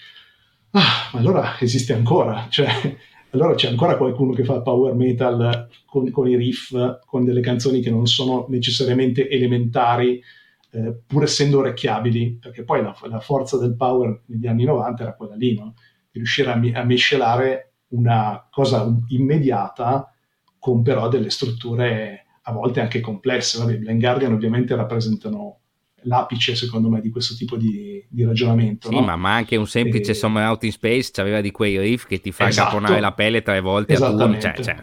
[0.76, 2.68] ah, allora esiste ancora, cioè
[3.30, 6.74] allora c'è ancora qualcuno che fa power metal con, con, i riff,
[7.06, 10.22] con delle canzoni che non sono necessariamente elementari,
[10.70, 15.14] eh, pur essendo orecchiabili, perché poi la, la, forza del power negli anni 90 era
[15.14, 15.74] quella lì, no?
[16.12, 20.10] riuscire a, a miscelare una cosa immediata
[20.58, 23.58] con però delle strutture a volte anche complesse.
[23.58, 25.60] Vabbè, Blind Guardian ovviamente rappresentano
[26.06, 28.88] l'apice, secondo me, di questo tipo di, di ragionamento.
[28.88, 29.02] Sì, no?
[29.02, 30.14] ma, ma, anche un semplice e...
[30.14, 32.70] Summer Out in Space aveva di quei riff che ti fa esatto.
[32.70, 34.38] caponare la pelle tre volte a turno.
[34.38, 34.76] Cioè, cioè.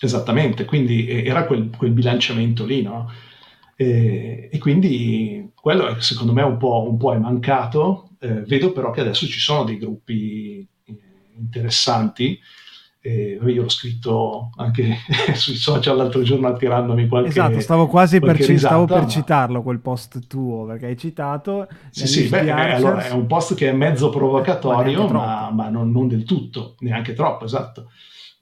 [0.00, 3.10] Esattamente, quindi era quel, quel bilanciamento lì, no?
[3.74, 8.10] E, e, quindi quello è, secondo me un po', un po è mancato.
[8.18, 10.98] Eh, vedo però che adesso ci sono dei gruppi eh,
[11.38, 12.38] interessanti
[13.06, 14.96] e io l'ho scritto anche
[15.34, 19.06] sui social l'altro giorno attirandomi qualche Esatto, stavo quasi per, risata, stavo per ma...
[19.06, 21.68] citarlo quel post tuo, perché hai citato...
[21.90, 25.92] Sì, sì, beh, allora, è un post che è mezzo provocatorio, ma, ma, ma non,
[25.92, 27.90] non, del tutto, neanche troppo, esatto.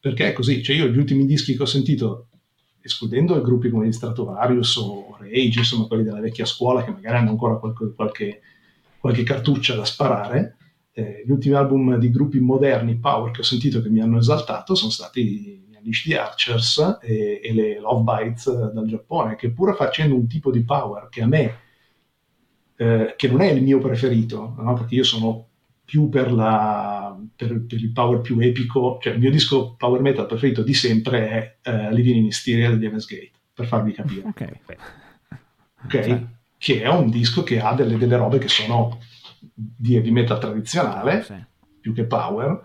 [0.00, 2.28] Perché è così, cioè io gli ultimi dischi che ho sentito,
[2.80, 7.30] escludendo gruppi come gli Stratovarius o Rage, insomma quelli della vecchia scuola che magari hanno
[7.30, 8.40] ancora qualche, qualche,
[8.98, 10.56] qualche cartuccia da sparare,
[10.96, 14.76] eh, gli ultimi album di gruppi moderni power che ho sentito che mi hanno esaltato
[14.76, 19.74] sono stati gli Unleash the Archers e, e, le Love Bites dal Giappone, che pur
[19.76, 21.58] facendo un tipo di power che a me,
[22.76, 24.74] eh, che non è il mio preferito, no?
[24.74, 25.48] perché io sono
[25.84, 30.26] più per, la, per, per, il power più epico, cioè il mio disco power metal
[30.26, 34.26] preferito di sempre è uh, Living in Hysteria di Heaven's Gate, per farvi capire.
[34.26, 34.60] Ok.
[35.84, 36.08] okay?
[36.08, 36.26] Cioè.
[36.56, 38.98] Che è un disco che ha delle, delle robe che sono
[39.52, 41.34] di heavy metal tradizionale, sì.
[41.80, 42.62] più che power,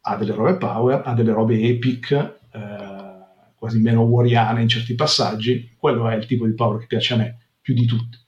[0.00, 2.96] ha delle robe power, ha delle robe epic, eh,
[3.56, 7.16] quasi meno warriane in certi passaggi, quello è il tipo di power che piace a
[7.16, 8.18] me, più di tutti.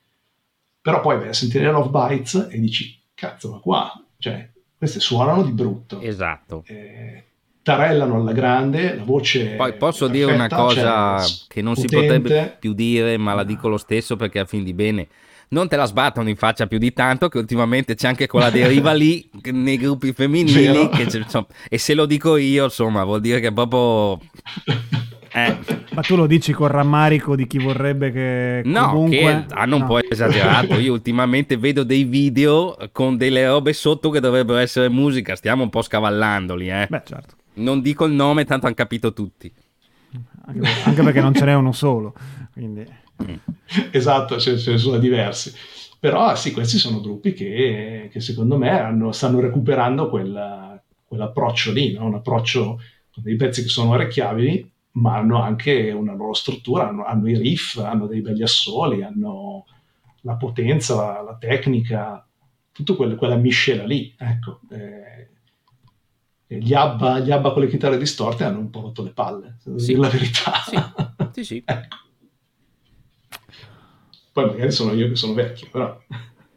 [0.80, 5.42] Però poi vai a sentire Love Bites e dici, cazzo, ma qua, cioè, queste suonano
[5.42, 6.00] di brutto.
[6.00, 6.62] Esatto.
[6.66, 7.24] Eh,
[7.62, 9.56] tarellano alla grande, la voce.
[9.56, 11.96] Poi posso dire una cosa cioè, che non potente.
[11.96, 15.08] si potrebbe più dire, ma la dico lo stesso perché a fin di bene
[15.50, 18.92] non te la sbattono in faccia più di tanto, che ultimamente c'è anche quella deriva
[18.92, 20.90] lì nei gruppi femminili.
[20.98, 24.18] insomma, e se lo dico io, insomma, vuol dire che proprio
[25.32, 25.58] Eh.
[25.92, 29.18] Ma tu lo dici con rammarico di chi vorrebbe che no, comunque...
[29.18, 29.86] che hanno un no.
[29.86, 30.78] po' esagerato.
[30.78, 35.36] Io ultimamente vedo dei video con delle robe sotto che dovrebbero essere musica.
[35.36, 36.86] Stiamo un po' scavallandoli, eh.
[36.88, 37.34] Beh, certo.
[37.54, 39.52] Non dico il nome, tanto hanno capito tutti.
[40.46, 42.14] Anche, perché- anche perché non ce n'è uno solo.
[42.52, 42.86] Quindi...
[43.92, 45.52] Esatto, ce, ce ne sono diversi.
[46.00, 51.92] Però sì, questi sono gruppi che, che secondo me hanno- stanno recuperando quella- quell'approccio lì,
[51.92, 52.06] no?
[52.06, 52.80] un approccio
[53.12, 57.36] con dei pezzi che sono orecchiabili, ma hanno anche una loro struttura, hanno, hanno i
[57.36, 59.64] riff, hanno dei belli assoli, hanno
[60.22, 62.26] la potenza, la, la tecnica,
[62.72, 64.14] tutta quella, quella miscela lì.
[64.18, 64.60] Ecco.
[64.70, 65.28] Eh,
[66.46, 69.70] gli, Abba, gli Abba con le chitarre distorte hanno un po' rotto le palle, se
[69.70, 69.86] devo Sì.
[69.88, 70.52] dire la verità.
[70.64, 70.78] Sì,
[71.32, 71.62] sì, sì.
[71.66, 71.96] Ecco.
[74.38, 75.98] Poi magari sono io che sono vecchio, però...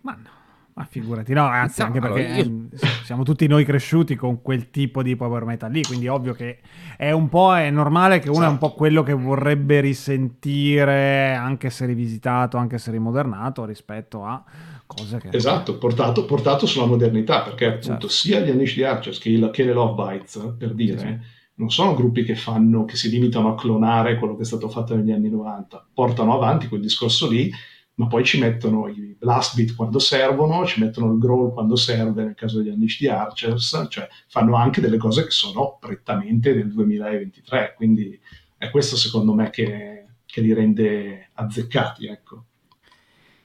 [0.02, 0.30] Ma no,
[0.76, 2.70] ma figurati, no, anzi, No, anche perché allora io- ehm,
[3.04, 6.60] siamo tutti noi cresciuti con quel tipo di power metal lì, quindi ovvio che
[6.96, 8.78] è un po' è normale che uno è un po' Esatto.
[8.78, 14.44] quello che vorrebbe risentire, anche se rivisitato, anche se rimodernato, rispetto a
[14.86, 15.30] cose che...
[15.32, 18.08] Esatto, portato, portato sulla modernità, perché appunto Certo.
[18.10, 21.18] sia gli Unleashed the Archers che, il- che le Love Bites, per dire, sì.
[21.56, 24.96] Non sono gruppi che fanno, che si limitano a clonare quello che è stato fatto
[24.96, 27.52] negli anni 90, portano avanti quel discorso lì,
[27.96, 32.24] ma poi ci mettono i blast beat quando servono, ci mettono il growl quando serve,
[32.24, 37.74] nel caso degli the Archers, cioè fanno anche delle cose che sono prettamente del 2023,
[37.76, 38.20] quindi
[38.58, 42.46] è questo secondo me che, che li rende azzeccati, ecco.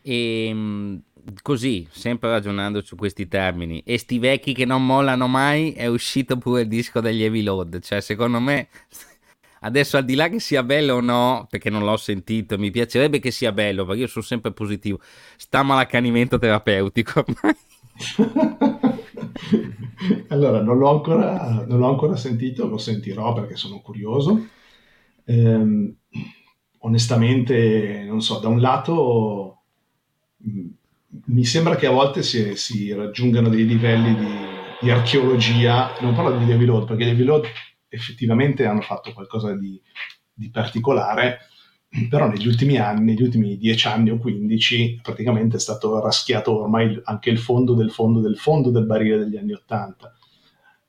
[0.01, 1.03] E mh,
[1.43, 6.37] così, sempre ragionando su questi termini, e sti vecchi che non mollano mai, è uscito
[6.37, 7.81] pure il disco degli Heavy Load.
[7.81, 8.69] Cioè, secondo me,
[9.61, 13.19] adesso al di là che sia bello o no, perché non l'ho sentito, mi piacerebbe
[13.19, 15.01] che sia bello, perché io sono sempre positivo.
[15.37, 17.25] Sta malaccanimento terapeutico
[20.29, 24.47] allora, non l'ho, ancora, non l'ho ancora sentito, lo sentirò perché sono curioso.
[25.25, 25.95] Ehm,
[26.79, 29.63] onestamente, non so, da un lato
[30.37, 30.69] mh,
[31.27, 34.35] mi sembra che a volte si, si raggiungano dei livelli di,
[34.81, 37.47] di archeologia, non parlo di Heavy Load, perché Heavy Load
[37.89, 39.81] effettivamente hanno fatto qualcosa di,
[40.33, 41.39] di particolare,
[42.09, 47.01] però negli ultimi anni, negli ultimi 10 anni o 15, praticamente è stato raschiato ormai
[47.05, 50.15] anche il fondo del fondo del fondo del barile degli anni 80.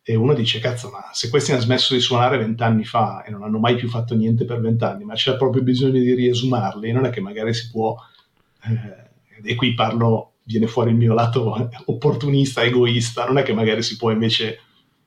[0.04, 3.44] E uno dice, cazzo, ma se questi hanno smesso di suonare vent'anni fa e non
[3.44, 7.10] hanno mai più fatto niente per vent'anni, ma c'è proprio bisogno di riesumarli, non è
[7.10, 7.96] che magari si può,
[8.64, 9.07] eh,
[9.44, 13.98] e qui parlo, viene fuori il mio lato opportunista, egoista, non è che magari si
[13.98, 14.60] può invece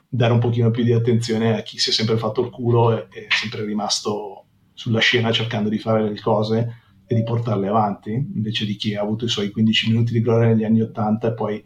[0.09, 3.27] dare un pochino più di attenzione a chi si è sempre fatto il culo e
[3.27, 8.65] è sempre rimasto sulla scena cercando di fare le cose e di portarle avanti, invece
[8.65, 11.65] di chi ha avuto i suoi 15 minuti di gloria negli anni 80 e poi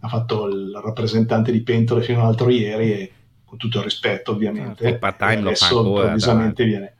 [0.00, 3.12] ha fatto il rappresentante di pentole fino all'altro ieri e
[3.44, 6.94] con tutto il rispetto ovviamente Il part-time e adesso improvvisamente viene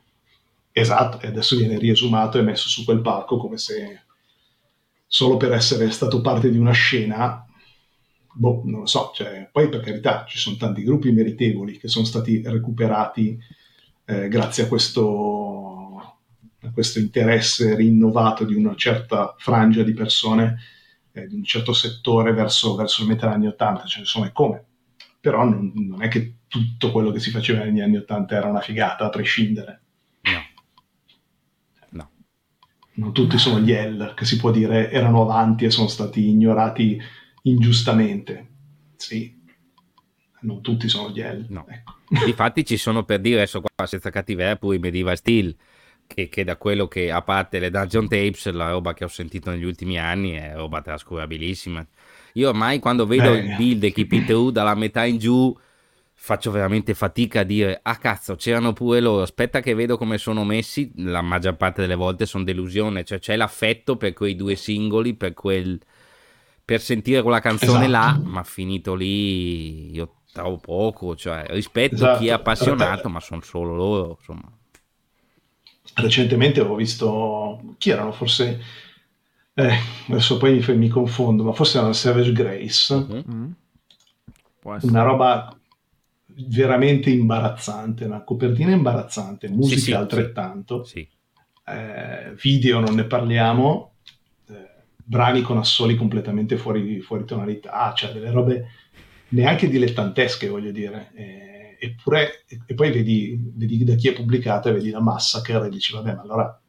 [0.72, 4.02] esatto e adesso viene riesumato e messo su quel palco come se
[5.12, 7.44] solo per essere stato parte di una scena
[8.32, 12.04] boh, non lo so, cioè, poi per carità ci sono tanti gruppi meritevoli che sono
[12.04, 13.38] stati recuperati
[14.04, 16.18] eh, grazie a questo,
[16.60, 20.58] a questo interesse rinnovato di una certa frangia di persone,
[21.12, 24.64] eh, di un certo settore verso, verso metà anni 80, cioè insomma è come.
[25.20, 28.60] Però non, non è che tutto quello che si faceva negli anni 80 era una
[28.60, 29.82] figata, a prescindere.
[30.22, 30.40] No.
[31.90, 32.10] No.
[33.00, 37.00] Non tutti sono gli L, che si può dire erano avanti e sono stati ignorati
[37.42, 38.46] ingiustamente.
[38.96, 39.34] Sì,
[40.40, 41.46] non tutti sono gli L.
[41.48, 41.66] No.
[41.66, 41.94] Ecco.
[42.26, 45.56] Infatti ci sono per dire adesso qua senza cattiveria pure i Medieval Steel
[46.06, 49.50] che, che da quello che a parte le Dungeon Tapes la roba che ho sentito
[49.50, 51.86] negli ultimi anni è roba trascurabilissima
[52.34, 53.38] io ormai quando vedo Eh.
[53.38, 55.56] il build e Keep It True dalla metà in giù
[56.22, 60.44] faccio veramente fatica a dire ah cazzo c'erano pure loro aspetta che vedo come sono
[60.44, 65.14] messi la maggior parte delle volte sono delusione cioè c'è l'affetto per quei due singoli
[65.14, 65.80] per quel
[66.62, 67.90] per sentire quella canzone Esatto.
[67.90, 72.18] là ma finito lì io trovo poco cioè rispetto Esatto.
[72.18, 74.52] chi è appassionato ma sono solo loro insomma
[75.94, 78.60] Recentemente ho visto chi erano, forse
[79.54, 83.24] eh, adesso poi mi, mi confondo, ma forse erano Savage Grace, Mhm.
[83.28, 83.50] Mm.
[84.76, 84.92] Essere.
[84.92, 85.54] una roba
[86.48, 91.08] veramente imbarazzante, una copertina imbarazzante, musica sì, altrettanto, sì
[91.70, 93.94] eh, video non ne parliamo,
[94.48, 98.68] eh, brani con assoli completamente fuori, fuori tonalità, cioè delle robe
[99.28, 101.10] neanche dilettantesche, voglio dire.
[101.14, 105.66] Eh, eppure, e, e poi vedi, vedi da chi è pubblicata e vedi la massacre
[105.66, 106.60] e dici, vabbè, ma allora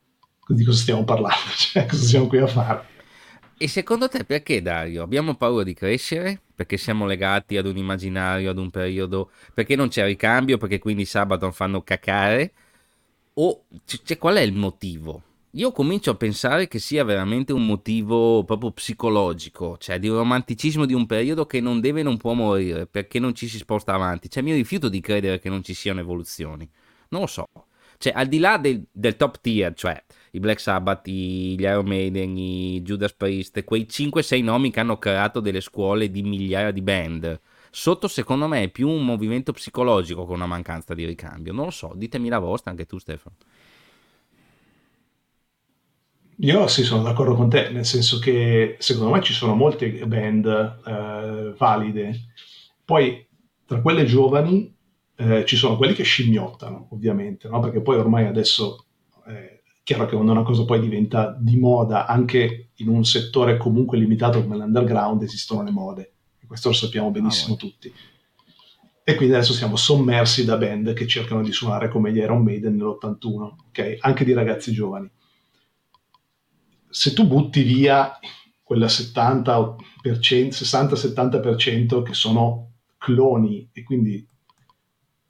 [0.48, 1.52] di cosa stiamo parlando?
[1.56, 2.91] Cioè, cosa siamo qui a fare?
[3.64, 5.04] E secondo te perché Dario?
[5.04, 6.42] Abbiamo paura di crescere?
[6.56, 9.30] Perché siamo legati ad un immaginario, ad un periodo?
[9.54, 10.58] Perché non c'è ricambio?
[10.58, 12.54] Perché quindi Sabaton fanno cacare?
[13.36, 15.22] o cioè, qual è il motivo?
[15.52, 20.88] Io comincio a pensare che sia veramente un motivo proprio psicologico, cioè di un romanticismo
[20.88, 23.94] di un periodo che non deve e non può morire perché non ci si sposta
[23.94, 24.28] avanti.
[24.28, 26.68] Cioè mi rifiuto di credere che non ci siano evoluzioni.
[27.10, 27.46] Non lo so.
[28.00, 32.38] Cioè al di là del, del top tier, cioè i Black Sabbath, gli Iron Maiden,
[32.38, 37.40] i Judas Priest, quei 5-6 nomi che hanno creato delle scuole di migliaia di band.
[37.70, 41.54] Sotto secondo me è più un movimento psicologico che una mancanza di ricambio.
[41.54, 43.36] Non lo so, ditemi la vostra anche tu Stefano.
[46.44, 50.46] Io sì, sono d'accordo con te, nel senso che secondo me ci sono molte band
[50.86, 52.32] eh, valide.
[52.84, 53.28] Poi
[53.66, 54.76] tra quelle giovani
[55.16, 57.60] eh, ci sono quelli che scimmiottano, ovviamente, no?
[57.60, 58.88] perché poi ormai adesso
[59.28, 63.98] eh, chiaro che quando una cosa poi diventa di moda, anche in un settore comunque
[63.98, 66.14] limitato come l'underground, esistono le mode.
[66.40, 67.94] E questo lo sappiamo benissimo ah, tutti.
[69.04, 72.76] E quindi adesso siamo sommersi da band che cercano di suonare come gli Iron Maiden
[72.76, 73.98] nell'81, ok?
[74.00, 75.10] Anche di ragazzi giovani
[76.92, 78.20] se tu butti via
[78.62, 84.28] quella 70%, 60-70% che sono cloni e quindi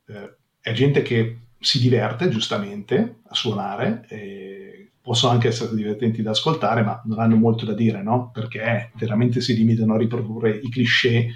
[0.06, 4.04] eh, è gente che si diverte giustamente a suonare,
[5.00, 8.30] possono anche essere divertenti da ascoltare, ma non hanno molto da dire, no?
[8.32, 11.28] Perché veramente si limitano a riprodurre i cliché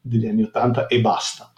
[0.00, 1.52] degli anni 80 e basta.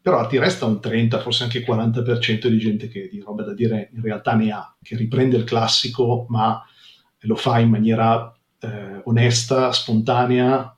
[0.00, 3.90] Però ti resta un 30, forse anche 40% di gente che di roba da dire
[3.94, 6.62] in realtà ne ha, che riprende il classico, ma
[7.20, 10.76] lo fa in maniera eh, onesta, spontanea,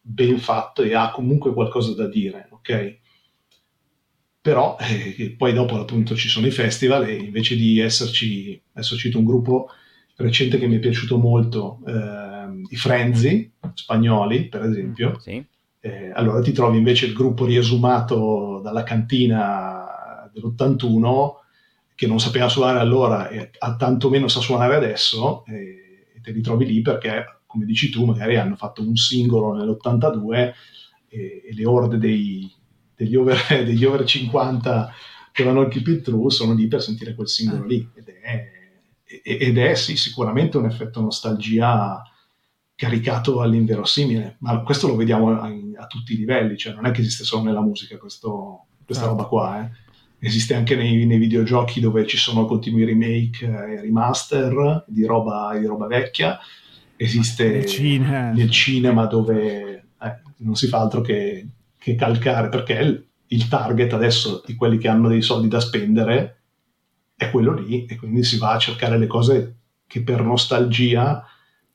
[0.00, 2.98] ben fatto e ha comunque qualcosa da dire, ok?
[4.46, 9.18] Però eh, poi dopo appunto ci sono i festival e invece di esserci, adesso cito
[9.18, 9.70] un gruppo
[10.14, 15.44] recente che mi è piaciuto molto, eh, i Frenzy spagnoli per esempio, sì.
[15.80, 21.30] eh, allora ti trovi invece il gruppo riesumato dalla cantina dell'81
[21.96, 26.30] che non sapeva suonare allora e a tanto meno sa suonare adesso e, e te
[26.30, 30.52] li trovi lì perché, come dici tu, magari hanno fatto un singolo nell'82
[31.08, 32.48] e, e le orde dei,
[32.96, 34.92] degli, over, degli, over, 50
[35.32, 37.66] che vanno al Keep It True sono lì per sentire quel singolo ah.
[37.66, 38.50] lì ed è,
[39.22, 42.02] ed è sì, sicuramente un effetto nostalgia
[42.74, 47.00] caricato all'inverosimile, ma questo lo vediamo a, a, tutti i livelli, cioè non è che
[47.00, 49.16] esiste solo nella musica questo, questa certo.
[49.16, 49.84] roba qua, eh
[50.18, 55.66] esiste anche nei, nei, videogiochi dove ci sono continui remake e remaster di roba, di
[55.66, 56.38] roba vecchia,
[56.96, 61.46] esiste nel cinema, nel cinema dove eh, non si fa altro che,
[61.86, 66.40] che calcare, perché il, target adesso di quelli che hanno dei soldi da spendere
[67.14, 71.24] è quello lì e quindi si va a cercare le cose che per nostalgia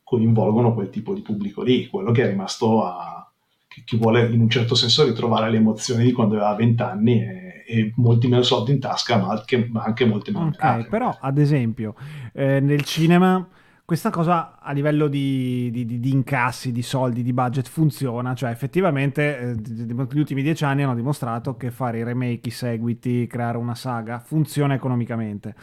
[0.04, 3.32] coinvolgono quel tipo di pubblico lì, quello che è rimasto a...
[3.70, 7.22] che, che vuole in un certo senso ritrovare le emozioni di quando aveva 20 anni
[7.22, 11.16] e e molti meno soldi in tasca, ma anche, ma anche molte meno Ok, però
[11.18, 11.96] ad esempio
[12.34, 13.48] eh, nel cinema
[13.92, 18.50] questa cosa a livello di, di, di, di, incassi, di soldi, di budget funziona, cioè
[18.50, 23.58] effettivamente eh, gli ultimi dieci anni hanno dimostrato che fare i remake, i seguiti, creare
[23.58, 25.56] una saga funziona economicamente.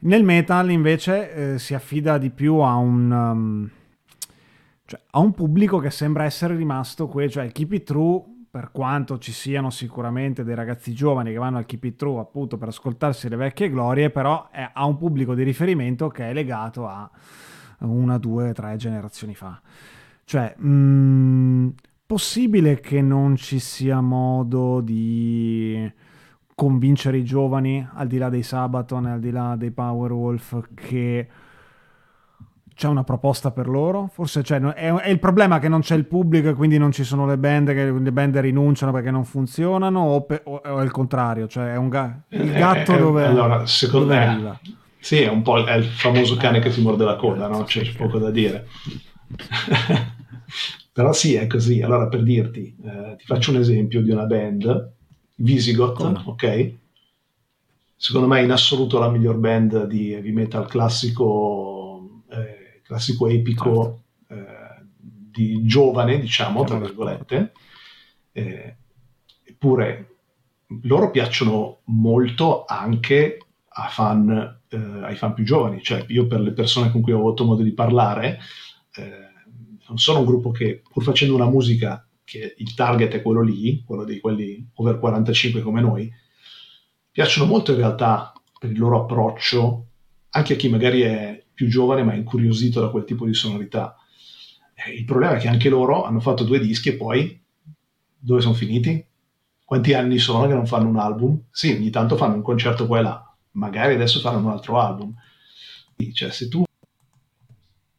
[0.00, 3.10] Nel metal invece eh, si affida di più a un...
[3.10, 3.70] Um,
[4.84, 8.72] cioè, a un pubblico che sembra essere rimasto qui, cioè il Keep It True per
[8.72, 12.68] quanto ci siano sicuramente dei ragazzi giovani che vanno al Keep It True appunto per
[12.68, 17.10] ascoltarsi le vecchie glorie, però ha un pubblico di riferimento che è legato a
[17.84, 19.60] una, due, tre generazioni fa.
[20.24, 21.68] Cioè, mh, mm,
[22.06, 25.90] possibile che non ci sia modo di
[26.54, 31.28] convincere i giovani, al di là dei Sabaton, al di là dei Powerwolf, che
[32.74, 34.08] c'è una proposta per loro?
[34.12, 37.04] Forse c'è, è, è, il problema che non c'è il pubblico e quindi non ci
[37.04, 40.84] sono le band, che le band rinunciano perché non funzionano o, pe, o, o è
[40.84, 41.46] il contrario?
[41.46, 44.60] Cioè è un ga- il eh, gatto eh, dove, allora, secondo dove me, arriva?
[45.04, 47.64] Sì, è un po' è il famoso cane che si morde la coda, no?
[47.64, 48.66] C'è poco da dire.
[50.94, 51.82] Però sì, è così.
[51.82, 54.92] Allora, per dirti, eh, ti faccio un esempio di una band,
[55.34, 56.74] Visigoth, ok?
[57.94, 64.42] Secondo me in assoluto la miglior band di heavy metal classico eh, classico epico certo.
[64.50, 67.52] eh, di giovane, diciamo, tra virgolette.
[68.32, 68.76] Eh,
[69.44, 70.08] eppure
[70.84, 73.43] loro piacciono molto anche
[73.76, 77.18] a fan, eh, ai fan più giovani, cioè io per le persone con cui ho
[77.18, 78.38] avuto modo di parlare,
[78.94, 79.32] eh,
[79.88, 83.82] non sono un gruppo che pur facendo una musica che il target è quello lì,
[83.84, 86.10] quello di quelli over 45 come noi,
[87.10, 89.86] piacciono molto in realtà per il loro approccio,
[90.30, 93.96] anche a chi magari è più giovane ma incuriosito da quel tipo di sonorità.
[94.74, 97.40] Eh, il problema è che anche loro hanno fatto due dischi e poi
[98.16, 99.04] dove sono finiti?
[99.64, 101.40] Quanti anni sono che non fanno un album?
[101.50, 105.14] Sì, ogni tanto fanno un concerto qua e là, magari adesso faranno un altro album.
[106.12, 106.64] Cioè, se tu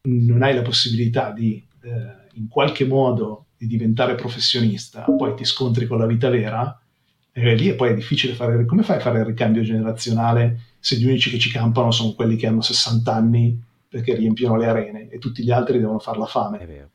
[0.02, 5.86] non hai la possibilità di eh, in qualche modo di diventare professionista, poi ti scontri
[5.86, 6.80] con la vita vera,
[7.32, 8.64] e lì poi è difficile fare.
[8.64, 12.36] Come fai a fare il ricambio generazionale se gli unici che ci campano sono quelli
[12.36, 16.26] che hanno 60 anni perché riempiono le arene e tutti gli altri devono fare la
[16.26, 16.90] fame?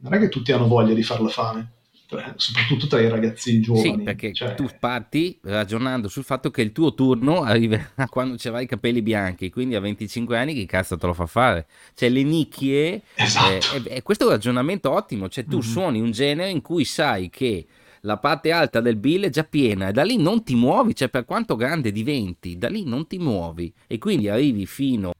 [0.00, 1.72] Non è che tutti hanno voglia di fare la fame
[2.36, 3.96] soprattutto tra i ragazzi giovani.
[3.98, 4.54] Sì, perché cioè...
[4.54, 9.02] tu parti ragionando sul fatto che il tuo turno arriverà quando ce l'hai i capelli
[9.02, 11.66] bianchi, quindi a 25 anni che cazzo te lo fa fare?
[11.94, 13.76] Cioè le nicchie, esatto.
[13.76, 15.68] eh, eh, questo è un ragionamento ottimo, cioè tu mm-hmm.
[15.68, 17.66] suoni un genere in cui sai che
[18.04, 21.08] la parte alta del bill è già piena e da lì non ti muovi, cioè
[21.08, 25.12] per quanto grande diventi, da lì non ti muovi e quindi arrivi fino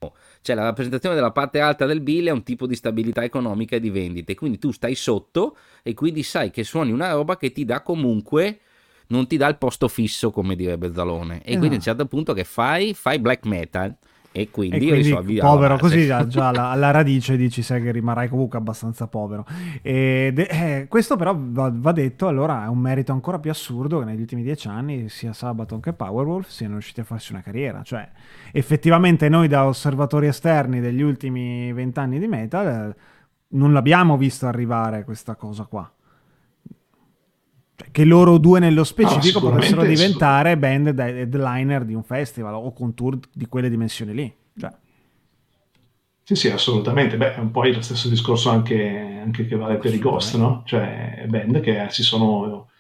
[0.44, 3.80] cioè la rappresentazione della parte alta del bill è un tipo di stabilità economica e
[3.80, 7.64] di vendite, quindi tu stai sotto e quindi sai che suoni una roba che ti
[7.64, 8.58] dà comunque
[9.06, 11.58] non ti dà il posto fisso come direbbe Zalone e no.
[11.60, 12.92] quindi a un certo punto che fai?
[12.92, 13.96] Fai black metal
[14.36, 18.28] e quindi, e quindi risolvi povero così già alla, alla, radice dici sai che rimarrai
[18.28, 19.46] comunque abbastanza povero
[19.80, 24.00] e de- eh, questo però va, va, detto allora è un merito ancora più assurdo
[24.00, 27.82] che negli ultimi dieci anni sia Sabaton che Powerwolf siano riusciti a farsi una carriera.
[27.84, 28.10] Cioè
[28.50, 32.96] effettivamente noi da osservatori esterni degli ultimi vent'anni di metal eh,
[33.50, 35.93] non l'abbiamo visto arrivare questa cosa qua
[37.76, 42.72] cioè, che loro due nello specifico no, potessero diventare band headliner di un festival o
[42.72, 44.32] con tour di quelle dimensioni lì.
[44.56, 44.72] Cioè.
[46.22, 47.16] Sì, sì, assolutamente.
[47.16, 50.62] Beh, è un po' lo stesso discorso anche, anche che vale per i Ghost, no?
[50.64, 52.70] Cioè, band che, si sono,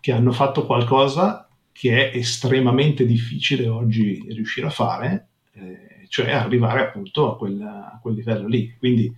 [0.00, 6.80] che hanno fatto qualcosa che è estremamente difficile oggi riuscire a fare, eh, cioè arrivare
[6.80, 8.74] appunto a quel, a quel livello lì.
[8.76, 9.14] Quindi,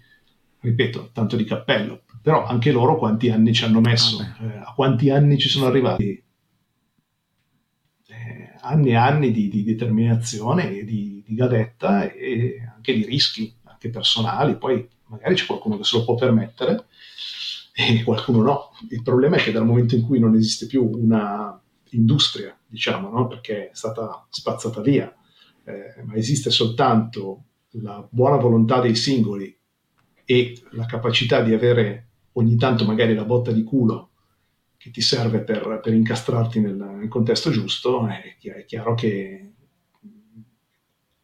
[0.61, 4.73] ripeto, tanto di cappello però anche loro quanti anni ci hanno messo, ah, eh, a
[4.75, 6.25] quanti anni ci sono arrivati?
[8.07, 13.91] Eh, anni e anni di, di determinazione, di, di gavetta e anche di rischi, anche
[13.91, 16.87] personali, poi magari c'è qualcuno che se lo può permettere
[17.75, 18.71] e qualcuno no.
[18.91, 21.61] Il problema è che dal momento in cui non esiste più una
[21.91, 23.27] industria, diciamo, no?
[23.27, 25.13] perché è stata spazzata via,
[25.65, 27.45] eh, ma esiste soltanto
[27.81, 29.59] la buona volontà dei singoli
[30.25, 34.11] e la capacità di avere ogni tanto magari la botta di culo
[34.77, 39.53] che ti serve per, per incastrarti nel, nel, contesto giusto, è, è, chiaro che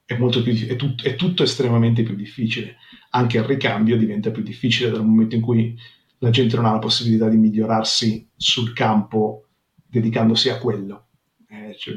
[0.05, 2.77] è, più, è, tut, è tutto estremamente più difficile.
[3.11, 5.77] Anche il ricambio diventa più difficile dal momento in cui
[6.19, 9.47] la gente non ha la possibilità di migliorarsi sul campo
[9.87, 11.07] dedicandosi a quello.
[11.49, 11.97] Eh, cioè,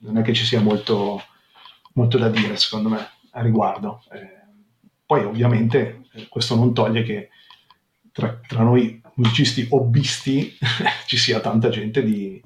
[0.00, 1.22] non è che ci sia molto,
[1.92, 4.02] molto, da dire, secondo me, a riguardo.
[4.12, 4.38] Eh,
[5.06, 7.28] poi ovviamente eh, questo non toglie che
[8.18, 10.56] tra, tra noi musicisti hobbisti
[11.06, 12.42] ci sia tanta gente di,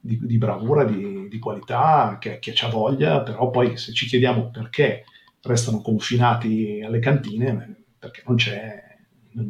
[0.00, 4.50] di, di bravura, di, di qualità, che, che ha voglia, però poi se ci chiediamo
[4.50, 5.04] perché
[5.42, 8.82] restano confinati alle cantine, perché non c'è,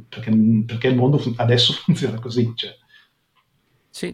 [0.09, 0.33] perché,
[0.67, 2.51] perché il mondo adesso funziona così.
[2.53, 2.77] Cioè.
[3.91, 4.13] Sì.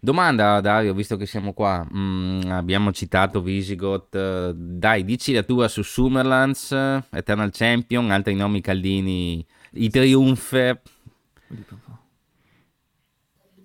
[0.00, 5.82] Domanda Dario, visto che siamo qua, mm, abbiamo citato Visigoth, dai dici la tua su
[5.82, 6.72] Summerlands,
[7.10, 10.80] Eternal Champion, altri nomi caldini i Triumph.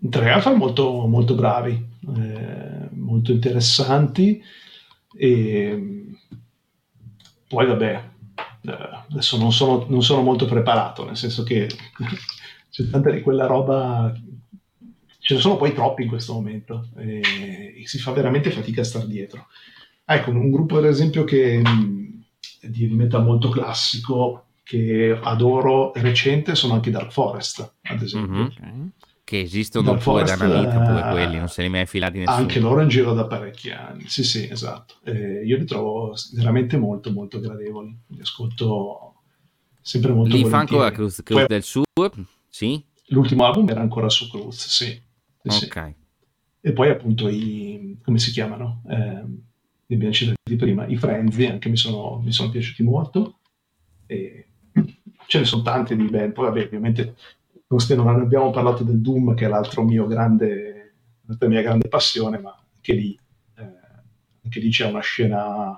[0.09, 1.85] Triumph molto, molto bravi,
[2.17, 4.41] eh, molto interessanti
[5.15, 6.05] e
[7.47, 8.09] poi vabbè,
[8.61, 11.67] eh, adesso non sono, non sono molto preparato, nel senso che
[12.69, 14.13] c'è tanta di quella roba
[15.23, 17.21] ce ne sono poi troppi in questo momento e,
[17.77, 19.47] e si fa veramente fatica a star dietro.
[20.03, 21.61] Ecco, un gruppo ad esempio che
[22.61, 28.33] di metal molto classico che adoro recente sono anche Dark Forest, ad esempio.
[28.33, 28.45] Mm-hmm.
[28.45, 28.89] Okay.
[29.25, 32.19] Che esistono Dark pure Forest, da una vita, pure quelli, non se li mai affilati
[32.19, 32.37] nessuno.
[32.37, 34.95] Anche loro in giro da parecchi anni, sì sì, esatto.
[35.03, 39.21] Eh, io li trovo veramente molto molto gradevoli, li ascolto
[39.81, 42.25] sempre molto Li fa ancora Cruz, Cruz Poi, del Sur?
[42.49, 42.83] Sì?
[43.07, 45.01] L'ultimo album era ancora su Cruz, sì.
[45.43, 45.93] sì ok.
[45.95, 46.01] Sì.
[46.65, 48.83] E poi appunto i, come si chiamano?
[48.89, 49.23] Eh,
[49.85, 53.39] li abbiamo citati prima, i Frenzy, anche mi sono, mi sono piaciuti molto.
[54.05, 54.47] E
[55.27, 56.33] ce ne sono tante di band.
[56.33, 57.15] Poi, vabbè, ovviamente
[57.95, 60.93] non abbiamo parlato del Doom, che è l'altro mio grande,
[61.25, 63.19] l'altra mia grande passione, ma anche lì,
[63.55, 63.73] eh,
[64.43, 65.75] anche lì c'è una scena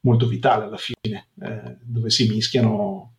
[0.00, 3.12] molto vitale alla fine, eh, dove si mischiano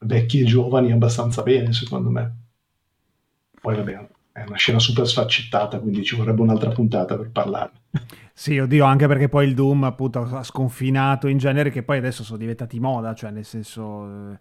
[0.00, 2.36] vecchi e giovani abbastanza bene, secondo me.
[3.60, 7.80] Poi, vabbè, è una scena super sfaccettata, quindi ci vorrebbe un'altra puntata per parlarne.
[8.34, 12.22] Sì, oddio, anche perché poi il Doom appunto ha sconfinato in genere che poi adesso
[12.22, 14.38] sono diventati moda, cioè nel senso eh,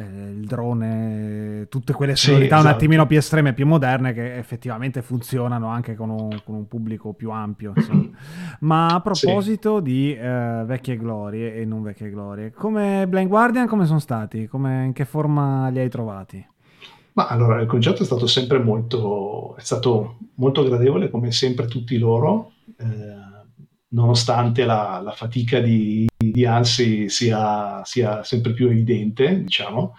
[0.00, 2.68] il drone, tutte quelle sonorità sì, esatto.
[2.68, 7.12] un attimino più estreme, più moderne che effettivamente funzionano anche con un, con un pubblico
[7.12, 7.72] più ampio.
[8.60, 9.82] Ma a proposito sì.
[9.82, 14.46] di eh, vecchie glorie e non vecchie glorie, come Blind Guardian come sono stati?
[14.46, 16.44] Come, in che forma li hai trovati?
[17.12, 21.96] Ma allora il concerto è stato sempre molto, è stato molto gradevole come sempre tutti
[21.98, 22.50] loro.
[22.76, 23.32] Eh,
[23.94, 29.94] nonostante la, la fatica di, di Ansi sia, sia, sempre più evidente, diciamo,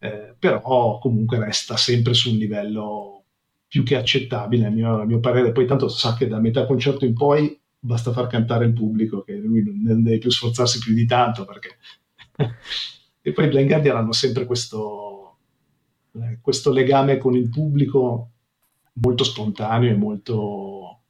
[0.00, 3.24] eh, però comunque resta sempre su un livello
[3.68, 5.50] più che accettabile, a mio, a mio, parere.
[5.50, 9.34] Poi tanto sa che da metà concerto in poi basta far cantare il pubblico, che
[9.34, 11.78] lui non deve più sforzarsi più di tanto, perché...
[13.22, 15.38] e poi i Blind Guardian hanno sempre questo,
[16.16, 18.30] eh, questo legame con il pubblico
[18.94, 21.00] molto spontaneo e molto...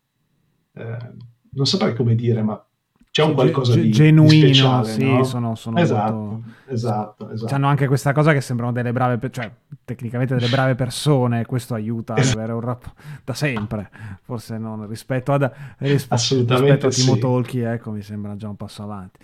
[0.74, 2.64] Eh, non saprei come dire, ma
[3.12, 5.22] c'è un qualcosa di genuino, di speciale, sì, no?
[5.22, 6.48] sono, sono esatto, molto...
[6.68, 7.54] esatto, esatto.
[7.54, 9.52] Hanno anche questa cosa che sembrano delle brave, cioè
[9.84, 12.38] tecnicamente delle brave persone, questo aiuta esatto.
[12.38, 12.90] ad avere un rap
[13.22, 13.90] da sempre,
[14.22, 15.42] forse non rispetto, ad,
[15.76, 17.18] rispe- rispetto a Timo sì.
[17.18, 19.18] Tolki, ecco, mi sembra già un passo avanti.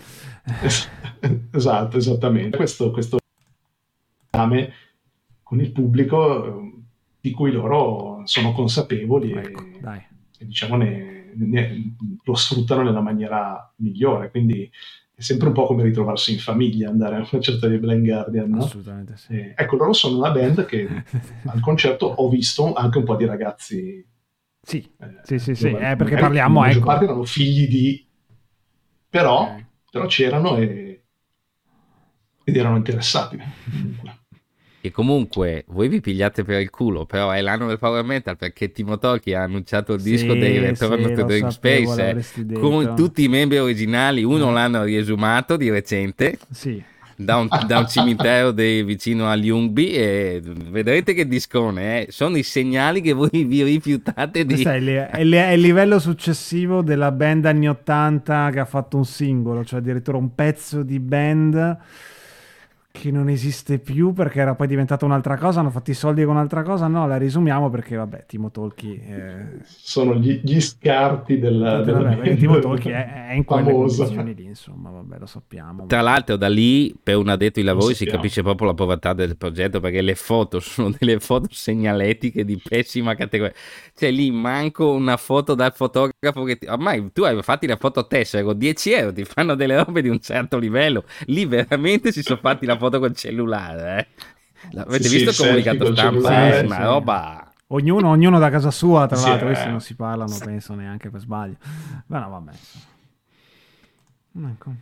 [1.53, 2.59] esatto, esattamente.
[2.59, 3.17] Questo, questo
[4.31, 4.71] legame
[5.43, 6.73] con il pubblico eh,
[7.23, 10.07] di cui loro sono consapevoli ecco, e,
[10.41, 14.31] e diciamo ne ne, lo sfruttano nella maniera migliore.
[14.31, 14.71] Quindi
[15.15, 18.51] è sempre un po' come ritrovarsi in famiglia andare a un concerto di Blind Guardian.
[18.51, 18.59] No?
[18.59, 19.33] Assolutamente sì.
[19.33, 20.87] E, ecco, loro sono una band che
[21.47, 24.07] al concerto ho visto anche un po' di ragazzi.
[24.61, 25.69] Sì, eh, sì, sì, sì.
[25.69, 26.61] Eh, perché parliamo.
[26.61, 26.85] La ecco.
[26.85, 28.07] parte erano figli di.
[29.11, 29.57] Però,
[29.91, 31.03] però c'erano e...
[32.45, 33.39] ed erano interessati.
[34.81, 38.71] E comunque voi vi pigliate per il culo, però è l'anno del power metal perché
[38.71, 42.95] Timo Tolki ha annunciato il disco sì, dei Return sì, to Dream Space eh, con
[42.95, 44.23] tutti i membri originali.
[44.23, 44.55] Uno mm.
[44.55, 46.39] l'hanno riesumato di recente.
[46.51, 46.81] Sì.
[47.21, 52.13] Da un, da un, cimitero dei, vicino a Ljungby e vedrete che discone eh.
[52.13, 55.99] sono i segnali che voi vi rifiutate di è, il, è, il, è il livello
[55.99, 61.01] successivo della band anni 80 che ha fatto un singolo cioè addirittura un pezzo di
[61.01, 61.79] band
[62.99, 66.35] che non esiste più perché era poi diventata un'altra cosa, hanno fatto i soldi con
[66.35, 69.61] un'altra cosa, no, la risumiamo perché vabbè, Timo Tolki eh...
[69.63, 74.03] sono gli, gli, scarti della, della vabbè, Timo Tolki è, è in quelle famosa.
[74.03, 75.87] condizioni lì, insomma, vabbè, lo sappiamo.
[75.87, 79.37] Tra l'altro da lì per un addetto ai lavori si capisce proprio la povertà del
[79.37, 83.55] progetto perché le foto sono delle foto segnaletiche di pessima categoria.
[83.95, 86.67] Cioè lì manco una foto dal fotografo che ti...
[86.67, 90.21] ormai tu hai fatto la foto tessero, 10 euro, ti fanno delle robe di un
[90.21, 91.05] certo livello.
[91.27, 94.09] Lì veramente si sono fatti la foto col cellulare.
[94.73, 94.79] Eh?
[94.81, 96.49] Avete sì, visto sì, il comunicato stampa?
[96.49, 97.53] È una roba...
[97.71, 99.71] Ognuno, ognuno, da casa sua, tra l'altro, questi eh.
[99.71, 101.57] non si parlano, penso, neanche per sbaglio.
[102.07, 102.53] Ma no, vabbè.
[104.51, 104.73] Ecco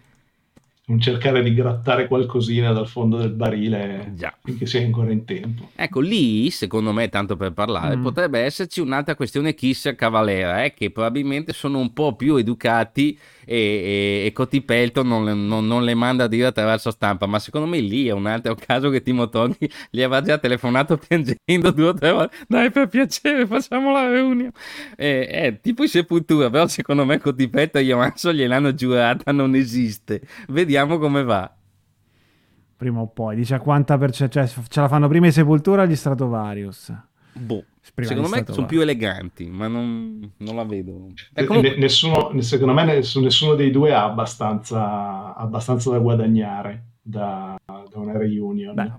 [0.89, 4.33] non cercare di grattare qualcosina dal fondo del barile Già.
[4.41, 5.71] finché sei ancora in tempo.
[5.75, 8.03] Ecco, lì, secondo me, tanto per parlare, mm.
[8.03, 13.57] potrebbe esserci un'altra questione Kiss Cavalera, eh, che probabilmente sono un po' più educati e,
[13.57, 17.67] e, e Coti Pelton non, non, non, le manda a dire attraverso stampa, ma secondo
[17.67, 19.57] me lì è un altro caso che Timo Toni
[19.91, 24.53] gli aveva già telefonato piangendo due o tre volte, dai per piacere facciamo la riunione.
[24.97, 29.55] Eh, eh, tipo in sepoltura, però secondo me Coti Pelton e Johansson gliel'hanno giurata, non
[29.55, 30.21] esiste.
[30.49, 31.51] Vediamo vediamo come va.
[32.77, 35.97] Prima o poi, dice a quanta percentuale, cioè ce la fanno prima in Sepoltura gli
[35.97, 36.93] Stratovarius.
[37.33, 37.65] Boh.
[37.95, 41.13] Prima secondo me sono più eleganti, ma non, non la vedo.
[41.47, 41.77] Comunque...
[41.77, 48.75] Nessuno, secondo me nessuno dei due ha abbastanza, abbastanza da guadagnare da, da una reunion.
[48.75, 48.93] Beh.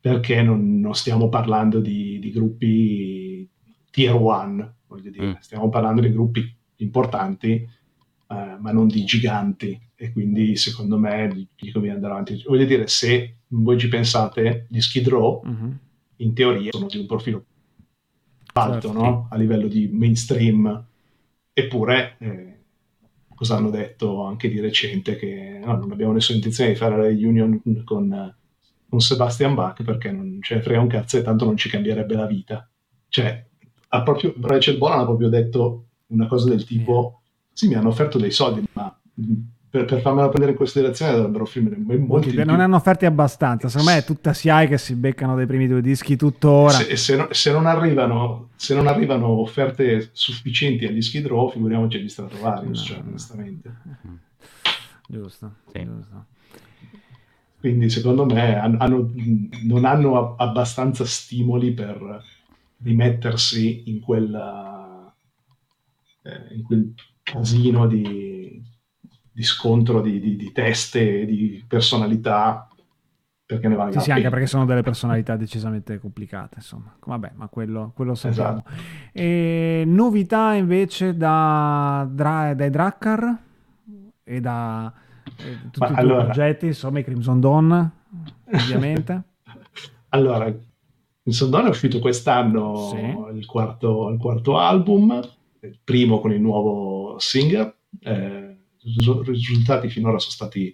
[0.00, 3.48] Perché non, non, stiamo parlando di, di gruppi
[3.90, 5.34] tier one, voglio dire, mm.
[5.40, 11.72] stiamo parlando di gruppi importanti eh, ma non di giganti e quindi secondo me gli
[11.72, 12.42] conviene andare avanti.
[12.46, 15.76] Voglio dire, se voi ci pensate, gli Skid Row uh-huh.
[16.16, 17.44] in teoria sono di un profilo
[18.54, 18.92] alto certo.
[18.92, 19.26] no?
[19.30, 20.84] a livello di mainstream,
[21.52, 22.58] eppure eh,
[23.34, 27.02] cosa hanno detto anche di recente che no, non abbiamo nessuna intenzione di fare la
[27.04, 28.34] reunion con,
[28.88, 32.14] con Sebastian Bach perché non ce ne frega un cazzo e tanto non ci cambierebbe
[32.14, 32.68] la vita.
[33.08, 33.46] Cioè,
[33.88, 37.20] ha proprio, Rachel Bolan ha proprio detto una cosa del tipo
[37.54, 39.00] sì, mi hanno offerto dei soldi, ma
[39.74, 43.90] per, per farmela prendere in considerazione dovrebbero offrire molti okay, non hanno offerti abbastanza secondo
[43.90, 46.70] me è tutta SIAE che si beccano dei primi due dischi tuttora.
[46.70, 51.96] Se, se, no, se, non, arrivano, se non arrivano offerte sufficienti agli Skid Row figuriamoci
[51.96, 53.08] agli Stratovarius no, cioè, no.
[53.08, 53.76] onestamente.
[55.08, 55.84] Giusto, sì.
[55.84, 56.26] giusto.
[57.58, 59.10] Quindi secondo me hanno,
[59.64, 62.22] non hanno abbastanza stimoli per
[62.80, 65.12] rimettersi in quella
[66.22, 66.94] eh, in quel
[67.24, 68.33] casino di,
[69.34, 72.68] di scontro di, di, di, teste di personalità
[73.44, 76.96] perché ne valga sì, sì, anche perché sono delle personalità decisamente complicate, insomma.
[77.04, 78.62] Vabbè, ma quello, quello sappiamo.
[78.64, 78.82] Esatto.
[79.12, 83.38] E novità invece da, da, dai Drakkar
[84.22, 84.92] e da
[85.36, 86.24] e tutti ma i allora...
[86.24, 87.90] progetti, insomma, i Crimson Dawn,
[88.52, 89.22] ovviamente.
[90.10, 90.54] allora,
[91.22, 93.36] Crimson Dawn è uscito quest'anno sì.
[93.36, 95.20] il, quarto, il, quarto, album,
[95.60, 97.74] il primo con il nuovo singer.
[98.00, 98.53] Eh,
[99.24, 100.72] risultati finora sono stati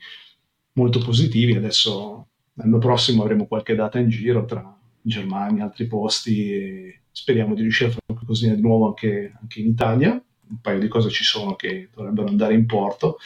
[0.73, 2.31] molto positivi, adesso
[2.61, 7.89] L'anno prossimo avremo qualche data in giro tra Germania e altri posti speriamo di riuscire
[7.89, 10.11] a fare qualcosina di nuovo anche, anche in Italia.
[10.11, 13.17] Un paio di cose ci sono che dovrebbero andare in porto.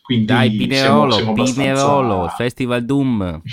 [0.00, 2.36] Quindi Dai, Pinerolo, siamo, siamo Pinerolo, abbastanza...
[2.36, 3.42] Festival Doom.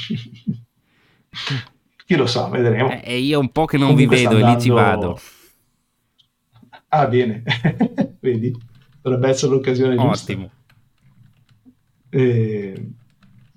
[2.05, 2.89] Chi lo sa, vedremo.
[2.91, 4.53] Eh, e io un po' che non Comunque vi vedo andando...
[4.53, 5.20] e lì ci vado.
[6.88, 7.43] Ah, bene.
[8.20, 8.55] Vedi?
[9.01, 10.09] Dovrebbe essere l'occasione Ottimo.
[10.09, 10.32] giusta.
[10.32, 10.51] Ottimo.
[12.10, 12.91] Eh,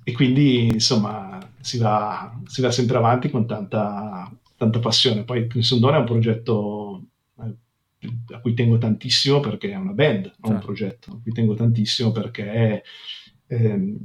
[0.04, 5.24] e quindi, insomma, si va, si va sempre avanti con tanta, tanta passione.
[5.24, 7.04] Poi Dawn è un progetto
[7.38, 10.52] eh, a cui tengo tantissimo perché è una band, non certo.
[10.52, 12.82] un progetto, a cui tengo tantissimo perché è
[13.46, 13.96] eh,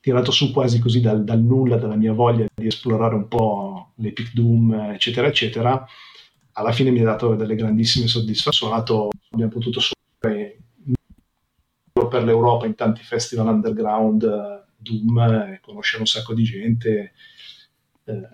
[0.00, 4.32] tirato su quasi così dal, dal, nulla, dalla mia voglia di esplorare un po' l'Epic
[4.34, 5.86] Doom, eccetera, eccetera.
[6.54, 8.74] Alla fine mi ha dato delle grandissime soddisfazioni.
[8.74, 10.61] Abbiamo potuto suonare
[12.12, 17.12] per l'Europa in tanti festival underground Doom e conoscere un sacco di gente.
[18.04, 18.28] Eh,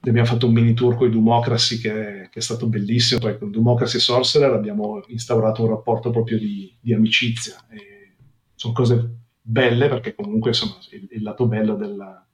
[0.00, 3.20] abbiamo fatto un mini tour con i Doomocracy che, che, è stato bellissimo.
[3.20, 7.54] Poi con Doomocracy e Sorcerer abbiamo instaurato un rapporto proprio di, di amicizia.
[7.70, 8.14] E
[8.54, 12.26] sono cose belle perché comunque insomma, il, il lato bello della,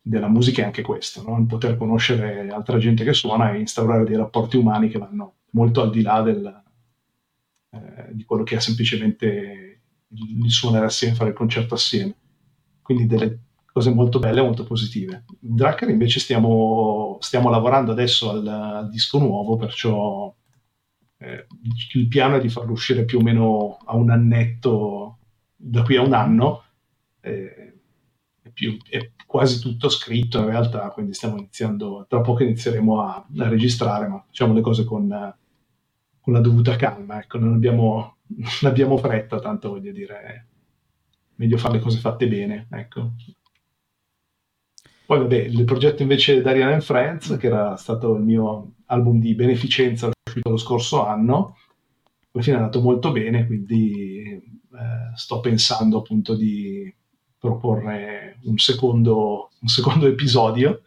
[0.00, 1.38] della, musica è anche questo, no?
[1.38, 5.80] il poter conoscere altra gente che suona e instaurare dei rapporti umani che vanno molto
[5.80, 6.62] al di là del,
[7.70, 9.67] eh, di quello che è semplicemente
[10.10, 12.14] il suonare assieme, fare il concerto assieme
[12.88, 13.40] quindi delle
[13.70, 15.24] cose molto belle molto positive.
[15.38, 20.34] Drakkar invece stiamo, stiamo lavorando adesso al, al, disco nuovo, perciò
[21.18, 21.46] eh,
[21.92, 25.18] il piano è di farlo uscire più o meno a un annetto,
[25.54, 26.64] da qui a un anno,
[27.20, 27.74] eh,
[28.40, 33.16] è, più, è, quasi tutto scritto in realtà, quindi stiamo iniziando, tra poco inizieremo a,
[33.16, 35.34] a registrare, ma facciamo le cose con,
[36.28, 40.46] con la dovuta calma, ecco, non abbiamo, non abbiamo fretta, tanto voglio dire
[41.36, 43.12] meglio fare le cose fatte bene, ecco.
[45.06, 49.34] Poi vabbè, il progetto invece Darian and Friends, che era stato il mio album di
[49.34, 51.56] beneficenza uscito lo scorso anno,
[52.32, 56.94] alla fine è andato molto bene, quindi eh, sto pensando appunto di
[57.38, 60.82] proporre un secondo, un secondo episodio,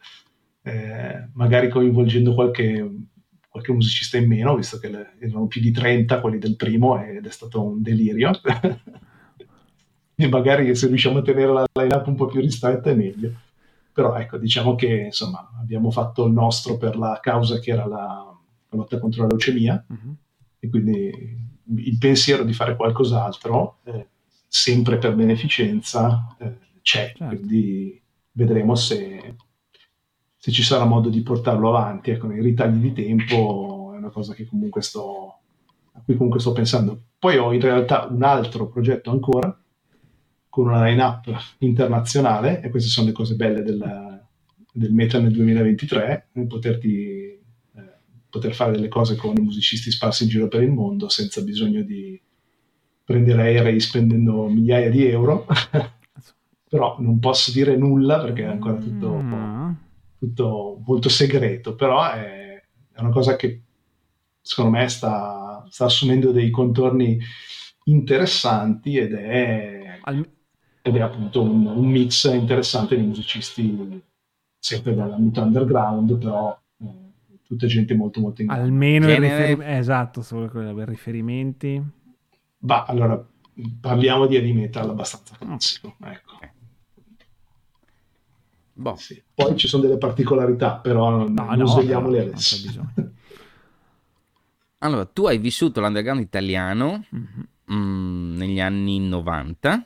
[0.62, 3.08] eh, magari coinvolgendo qualche,
[3.52, 7.26] qualche musicista in meno, visto che le, erano più di 30 quelli del primo ed
[7.26, 8.32] è stato un delirio.
[10.16, 13.34] e magari se riusciamo a tenere la line-up un po' più ristretta è meglio.
[13.92, 18.26] Però ecco, diciamo che insomma abbiamo fatto il nostro per la causa che era la,
[18.70, 20.16] la lotta contro la leucemia uh-huh.
[20.58, 21.12] e quindi
[21.76, 24.08] il pensiero di fare qualcos'altro, eh,
[24.48, 27.14] sempre per beneficenza, eh, c'è.
[27.14, 27.26] Certo.
[27.26, 29.36] Quindi vedremo se,
[30.42, 32.10] se, ci sarà modo di portarlo avanti.
[32.10, 34.36] Ecco, nei ritagli di tempo è una cosa
[34.80, 35.40] sto,
[35.92, 37.00] a cui comunque sto pensando.
[37.20, 39.56] Poi ho in realtà un altro progetto ancora
[40.50, 44.22] con una line-up internazionale, e queste sono le cose belle del,
[44.74, 47.42] del metal nel 2023, poterti, eh,
[48.28, 52.20] poter fare delle cose con musicisti sparsi in giro per il mondo senza bisogno di
[53.04, 55.46] prendere aerei spendendo migliaia di euro.
[56.72, 59.72] però non posso dire nulla perché è ancora tutto, mm.
[60.22, 62.62] Tutto molto segreto, però è,
[62.94, 63.64] è, una cosa che
[64.40, 67.18] secondo me sta, sta assumendo dei contorni
[67.86, 70.00] interessanti ed è...
[70.04, 70.30] Al
[70.84, 74.02] ed è appunto un, un mix interessante di musicisti
[74.58, 77.12] sempre dall'ambito underground, però eh,
[77.44, 81.82] tutta gente molto molto in Almeno il riferimento, esatto, solo per riferimenti.
[82.58, 83.24] Bah, allora
[83.80, 86.31] parliamo di heavy metal abbastanza classico, ecco.
[88.74, 88.96] Boh.
[88.96, 89.22] Sì.
[89.34, 92.92] Poi ci sono delle particolarità, però non, no, non no, svegliamole no, adesso.
[94.80, 97.80] allora, tu hai vissuto l'underground italiano mm-hmm.
[97.80, 99.86] mh, negli anni 90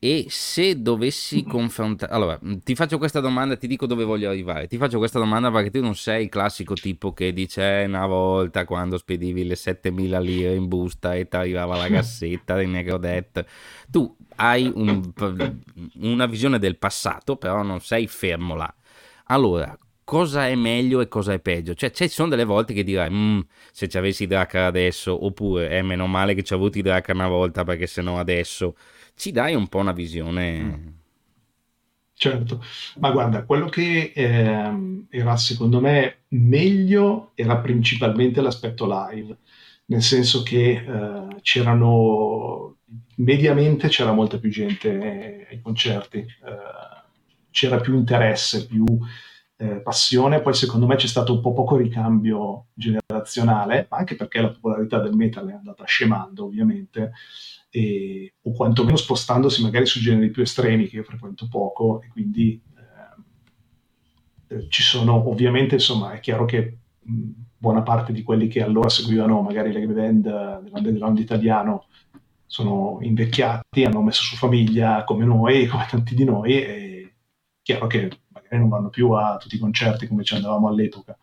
[0.00, 2.12] e se dovessi confrontare...
[2.12, 4.68] Allora, ti faccio questa domanda, ti dico dove voglio arrivare.
[4.68, 8.06] Ti faccio questa domanda perché tu non sei il classico tipo che dice eh, una
[8.06, 13.44] volta quando spedivi le 7000 lire in busta e ti arrivava la cassetta di Negrodet.
[13.90, 15.12] Tu hai un,
[16.00, 18.72] una visione del passato, però non sei fermo là.
[19.26, 21.74] Allora, cosa è meglio e cosa è peggio?
[21.74, 23.40] Cioè, ci sono delle volte che dirai, mm,
[23.72, 26.78] se ci avessi i Drakkar adesso, oppure è eh, meno male che ci ho avuto
[26.78, 28.74] i Drakkar una volta perché sennò adesso
[29.18, 30.58] ci dai un po' una visione.
[30.60, 30.86] Mm.
[32.14, 32.64] Certo,
[32.98, 39.36] ma guarda, quello che ehm, era secondo me meglio era principalmente l'aspetto live,
[39.88, 42.78] nel senso che eh, c'erano,
[43.16, 46.26] mediamente c'era molta più gente ai concerti, eh,
[47.50, 48.84] c'era più interesse, più
[49.56, 54.50] eh, passione, poi secondo me c'è stato un po' poco ricambio generazionale, anche perché la
[54.50, 57.12] popolarità del metal è andata scemando ovviamente,
[57.70, 62.60] e, o quantomeno spostandosi magari su generi più estremi che io frequento poco e quindi
[64.48, 68.88] eh, ci sono ovviamente insomma è chiaro che mh, buona parte di quelli che allora
[68.88, 71.86] seguivano magari le band dell'underground italiano
[72.46, 77.14] sono invecchiati, hanno messo su famiglia come noi, come tanti di noi e
[77.62, 81.18] chiaro che magari non vanno più a tutti i concerti come ci andavamo all'epoca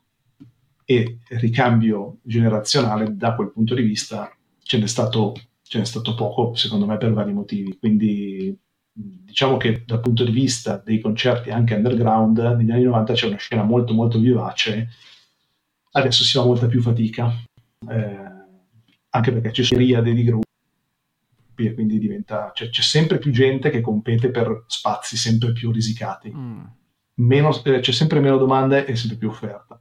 [0.84, 4.32] e ricambio generazionale da quel punto di vista
[4.62, 5.34] ce n'è stato
[5.68, 7.78] ce n'è stato poco, secondo me, per vari motivi.
[7.78, 8.56] Quindi
[8.98, 13.38] diciamo che dal punto di vista dei concerti anche underground, negli anni 90 c'è una
[13.38, 14.90] scena molto molto vivace,
[15.96, 17.34] adesso si fa molta più fatica,
[17.89, 18.18] eh,
[19.10, 20.43] anche perché c'è riade di gruppi
[21.58, 26.32] e quindi diventa, cioè, c'è sempre più gente che compete per spazi sempre più risicati.
[26.34, 26.64] Mm.
[27.16, 29.80] Meno, eh, c'è sempre meno domande e sempre più offerta.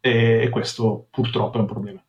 [0.00, 2.04] E, e questo purtroppo è un problema.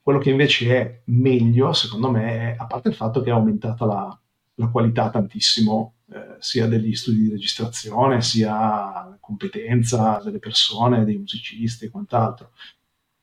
[0.00, 3.84] Quello che invece è meglio, secondo me, è, a parte il fatto che è aumentata
[3.84, 4.20] la,
[4.54, 11.84] la qualità tantissimo, eh, sia degli studi di registrazione, sia competenza delle persone, dei musicisti
[11.84, 12.52] e quant'altro.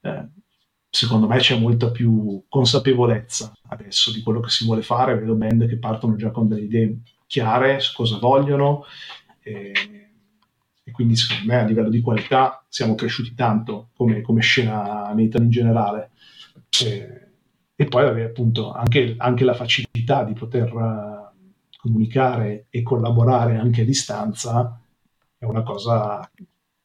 [0.01, 0.27] Eh,
[0.89, 5.17] secondo me c'è molta più consapevolezza adesso di quello che si vuole fare.
[5.17, 8.86] Vedo band che partono già con delle idee chiare su cosa vogliono.
[9.41, 9.73] E,
[10.83, 15.41] e quindi secondo me a livello di qualità siamo cresciuti tanto come, come scena metal
[15.41, 16.11] in generale.
[16.83, 17.21] E,
[17.75, 20.71] e poi avere appunto anche, anche, la facilità di poter
[21.86, 24.81] comunicare e collaborare anche a distanza
[25.38, 26.27] è una cosa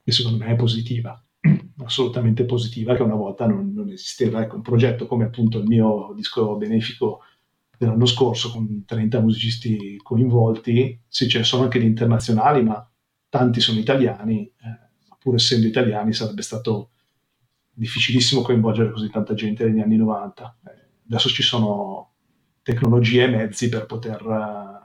[0.03, 1.19] che secondo me è positiva,
[1.83, 4.41] assolutamente positiva, che una volta non, non esisteva.
[4.41, 7.21] Ecco, un progetto come appunto il mio disco benefico
[7.77, 12.87] dell'anno scorso con 30 musicisti coinvolti, sì, ce ne sono anche di internazionali, ma
[13.27, 16.91] tanti sono italiani, eh, pur essendo italiani sarebbe stato
[17.73, 20.57] difficilissimo coinvolgere così tanta gente negli anni 90.
[20.67, 22.11] Eh, adesso ci sono
[22.61, 24.80] tecnologie e mezzi per poter uh,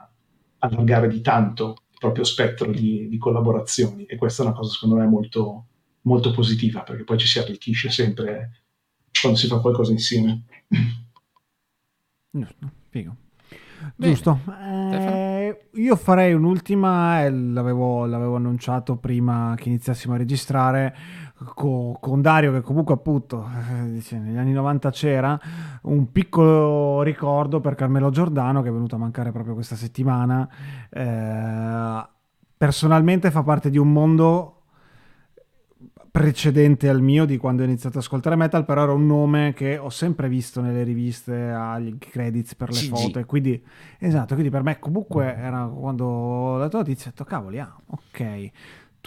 [0.67, 4.95] allargare di tanto il proprio spettro di, di, collaborazioni e questa è una cosa secondo
[4.95, 5.65] me molto,
[6.01, 8.63] molto positiva perché poi ci si arricchisce sempre
[9.19, 10.43] quando si fa qualcosa insieme.
[12.29, 13.15] Giusto, figo.
[13.95, 14.39] Giusto.
[14.91, 20.95] Eh, io farei un'ultima, eh, l'avevo, l'avevo annunciato prima che iniziassimo a registrare
[21.53, 25.39] co- con Dario che comunque appunto eh, negli anni 90 c'era
[25.83, 30.49] un piccolo ricordo per Carmelo Giordano che è venuto a mancare proprio questa settimana
[30.89, 32.07] eh,
[32.57, 34.53] personalmente fa parte di un mondo
[36.09, 39.77] precedente al mio di quando ho iniziato ad ascoltare metal, però era un nome che
[39.77, 42.87] ho sempre visto nelle riviste agli credits per le CG.
[42.87, 43.19] foto.
[43.19, 43.63] E quindi,
[43.99, 47.75] esatto, quindi per me comunque era quando ho dato la notizia, ho detto cavoli, ah,
[47.85, 48.51] ok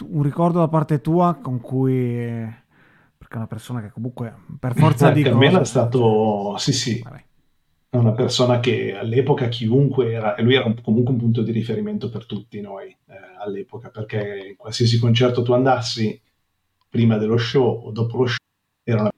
[0.07, 2.59] un ricordo da parte tua con cui
[3.17, 7.01] perché è una persona che comunque per forza eh, di Carmelo è stato sì sì
[7.01, 7.23] Vabbè.
[7.89, 11.51] è una persona che all'epoca chiunque era e lui era un, comunque un punto di
[11.51, 16.19] riferimento per tutti noi eh, all'epoca perché in qualsiasi concerto tu andassi
[16.89, 18.37] prima dello show o dopo lo show
[18.83, 19.11] era una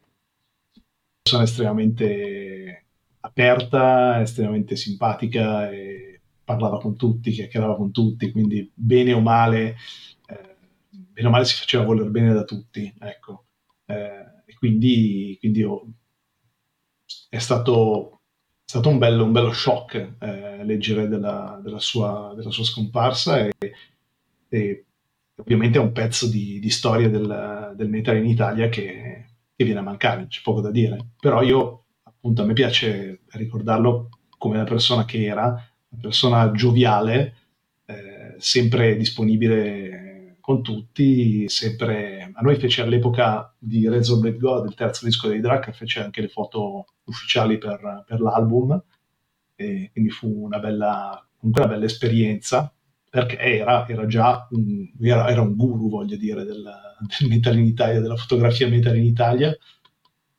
[1.22, 2.86] persona estremamente
[3.22, 9.76] aperta estremamente simpatica e parlava con tutti chiacchierava con tutti quindi bene o male
[11.14, 13.46] bene o male si faceva voler bene da tutti, ecco.
[13.86, 15.88] Eh, e quindi, quindi oh,
[17.30, 18.22] è stato,
[18.66, 23.46] è stato un, bello, un bello shock eh, leggere della, della, sua, della, sua, scomparsa
[23.46, 23.52] e,
[24.50, 24.86] e,
[25.36, 29.80] ovviamente è un pezzo di, di storia del, del, metal in Italia che, che viene
[29.80, 31.14] a mancare, c'è poco da dire.
[31.20, 35.46] Però io, appunto, a me piace ricordarlo come la persona che era,
[35.90, 37.36] una persona gioviale,
[37.86, 40.13] eh, sempre disponibile
[40.44, 42.30] con tutti, sempre...
[42.34, 46.20] A noi fece all'epoca di Razor Blade God, il terzo disco dei Drake, fece anche
[46.20, 48.78] le foto ufficiali per, per l'album,
[49.56, 52.74] e quindi fu una bella, una bella esperienza,
[53.10, 57.64] perché era, era già un, era, era, un guru, voglio dire, del, del metal in
[57.64, 59.58] Italia, della fotografia metal in Italia,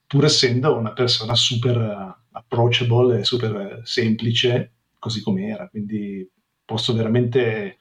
[0.07, 5.67] pur essendo una persona super approachable e super semplice, così come era.
[5.67, 6.31] Quindi
[6.63, 7.79] posso veramente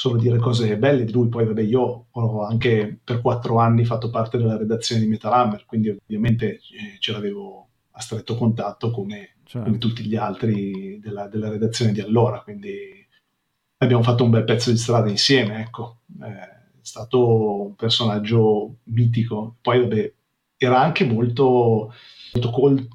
[0.00, 1.28] solo dire cose belle di lui.
[1.28, 5.66] Poi, vabbè, io ho anche per quattro anni fatto parte della redazione di Metal Hammer,
[5.66, 9.66] quindi ovviamente eh, ce l'avevo a stretto contatto come, certo.
[9.66, 12.40] come tutti gli altri della, della, redazione di allora.
[12.40, 13.06] Quindi
[13.76, 15.98] abbiamo fatto un bel pezzo di strada insieme, ecco.
[16.22, 16.48] Eh,
[16.80, 19.56] è stato un personaggio mitico.
[19.60, 20.14] Poi, vabbè,
[20.56, 21.92] era anche molto,
[22.32, 22.88] molto colto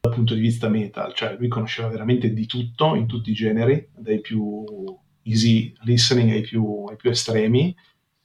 [0.00, 3.88] dal punto di vista metal, cioè lui conosceva veramente di tutto, in tutti i generi,
[3.96, 4.64] dai più
[5.24, 7.74] easy listening ai più, ai più estremi,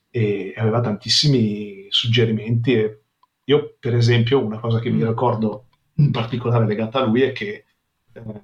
[0.10, 2.74] e aveva tantissimi suggerimenti.
[2.74, 3.02] E
[3.45, 5.08] io, per esempio, una cosa che mi mm.
[5.08, 7.66] ricordo in particolare legata a lui è che
[8.14, 8.41] eh,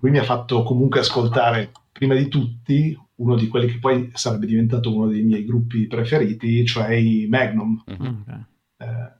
[0.00, 4.46] lui mi ha fatto comunque ascoltare prima di tutti uno di quelli che poi sarebbe
[4.46, 7.82] diventato uno dei miei gruppi preferiti, cioè i Magnum.
[7.90, 8.20] Mm-hmm.
[8.76, 9.12] Eh,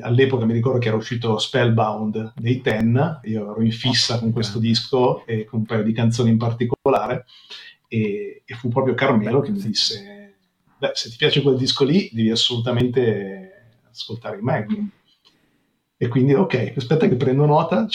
[0.00, 4.58] all'epoca mi ricordo che era uscito Spellbound dei Ten, io ero in fissa con questo
[4.58, 7.26] disco e con un paio di canzoni in particolare
[7.86, 10.36] e, e fu proprio Carmelo che mi disse
[10.76, 14.90] Beh, se ti piace quel disco lì devi assolutamente ascoltare i Magnum
[15.96, 17.86] e quindi, ok, aspetta che prendo nota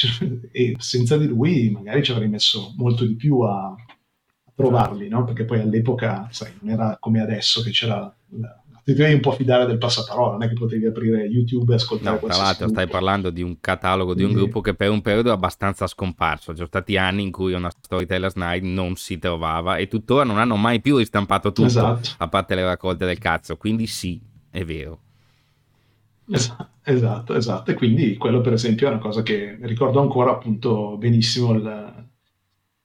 [0.51, 5.25] e senza di lui magari ci avrei messo molto di più a, a trovarli, no?
[5.25, 8.11] Perché poi all'epoca, sai, non era come adesso che c'era...
[8.29, 11.75] La, ti devi un po' fidare del passaparola, non è che potevi aprire YouTube e
[11.75, 14.43] ascoltare no, Tra l'altro stai parlando di un catalogo di un Quindi...
[14.43, 17.69] gruppo che per un periodo è abbastanza scomparso, ci sono stati anni in cui una
[17.69, 22.09] Storytellers Night non si trovava e tuttora non hanno mai più ristampato tutto, esatto.
[22.17, 24.19] a parte le raccolte del cazzo, quindi sì,
[24.49, 25.01] è vero.
[26.83, 27.71] Esatto, esatto.
[27.71, 32.07] E quindi quello per esempio è una cosa che ricordo ancora appunto benissimo il,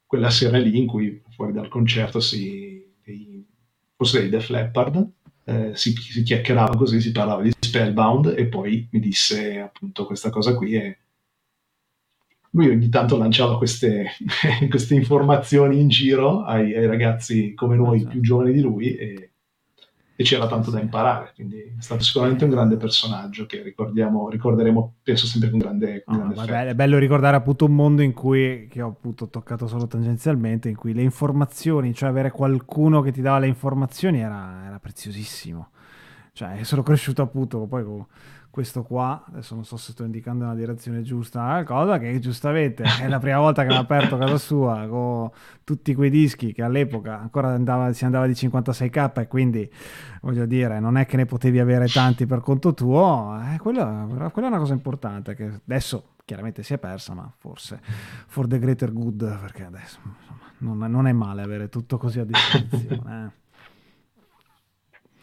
[0.06, 2.82] quella sera lì in cui fuori dal concerto si,
[3.96, 5.10] forse dei Def Leppard,
[5.44, 10.30] eh, si, si, chiacchierava così, si parlava di Spellbound e poi mi disse appunto questa
[10.30, 10.98] cosa qui e
[12.50, 14.12] lui ogni tanto lanciava queste,
[14.70, 18.10] queste informazioni in giro ai, ai ragazzi come noi esatto.
[18.10, 19.33] più giovani di lui e
[20.16, 25.26] e c'era tanto da imparare, quindi è stato sicuramente un grande personaggio che ricorderemo, penso,
[25.26, 28.80] sempre con grande, con grande vabbè, È bello ricordare appunto un mondo in cui, che
[28.80, 33.40] ho appunto toccato solo tangenzialmente, in cui le informazioni, cioè avere qualcuno che ti dava
[33.40, 35.70] le informazioni era, era preziosissimo.
[36.32, 38.04] Cioè, sono cresciuto appunto poi con
[38.54, 43.08] questo qua, adesso non so se sto indicando una direzione giusta, cosa che giustamente è
[43.08, 45.28] la prima volta che mi ha aperto casa sua con
[45.64, 49.68] tutti quei dischi che all'epoca ancora andava, si andava di 56k e quindi
[50.20, 54.46] voglio dire non è che ne potevi avere tanti per conto tuo, eh, quella, quella,
[54.46, 57.80] è una cosa importante che adesso chiaramente si è persa ma forse
[58.28, 62.24] for the greater good perché adesso insomma, non, non, è male avere tutto così a
[62.24, 63.24] disposizione.
[63.24, 63.42] Eh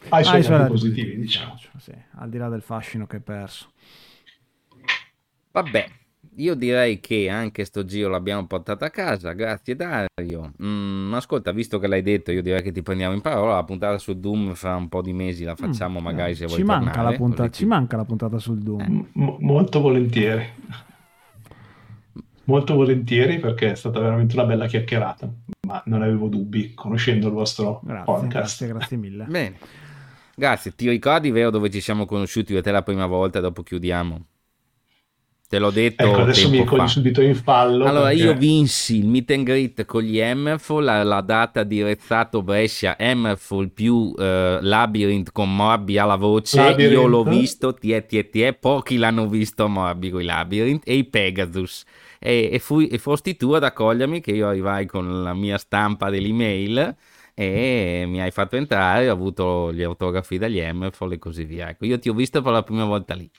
[0.09, 1.53] ha i suoi, lati positivi, diciamo.
[1.55, 1.79] diciamo.
[1.79, 3.71] Sì, al di là del fascino che hai perso.
[5.51, 5.85] Vabbè,
[6.35, 9.33] io direi che anche sto giro l'abbiamo portato a casa.
[9.33, 10.53] Grazie Dario.
[10.63, 13.55] Mm, ascolta, visto che l'hai detto, io direi che ti prendiamo in parola.
[13.55, 16.53] La puntata su Doom fra un po' di mesi la facciamo, mm, magari se ci
[16.55, 18.79] vuoi manca tornare, la punta- Ci manca la puntata sul Doom.
[18.79, 19.19] Eh.
[19.19, 20.45] M- molto volentieri.
[22.45, 25.31] Molto volentieri perché è stata veramente una bella chiacchierata,
[25.67, 28.29] ma non avevo dubbi conoscendo il vostro grazie, podcast.
[28.31, 29.25] Grazie, grazie mille.
[29.25, 29.57] Bene.
[30.41, 33.61] Grazie, ti ricordi vero dove ci siamo conosciuti io e te la prima volta dopo
[33.61, 34.25] chiudiamo?
[35.47, 36.03] Te l'ho detto.
[36.03, 37.85] Ecco, adesso mi cogli subito in fallo.
[37.85, 38.23] Allora, perché...
[38.23, 42.97] io vinsi il meet and greet con gli Hammerfall, la, la data di Rezzato Brescia,
[42.97, 46.57] Hammerfall più eh, Labyrinth con Morbi alla voce.
[46.57, 46.91] Labyrinth.
[46.91, 51.03] Io l'ho visto, tie, tie, tie, pochi l'hanno visto Morbi con i Labyrinth e i
[51.03, 51.83] Pegasus.
[52.17, 56.09] E, e, fui, e fosti tu ad accogliermi che io arrivai con la mia stampa
[56.09, 56.95] dell'email
[57.33, 61.69] e mi hai fatto entrare, ho avuto gli autografi dagli Hammerfall e così via.
[61.69, 63.29] Ecco, io ti ho visto per la prima volta lì.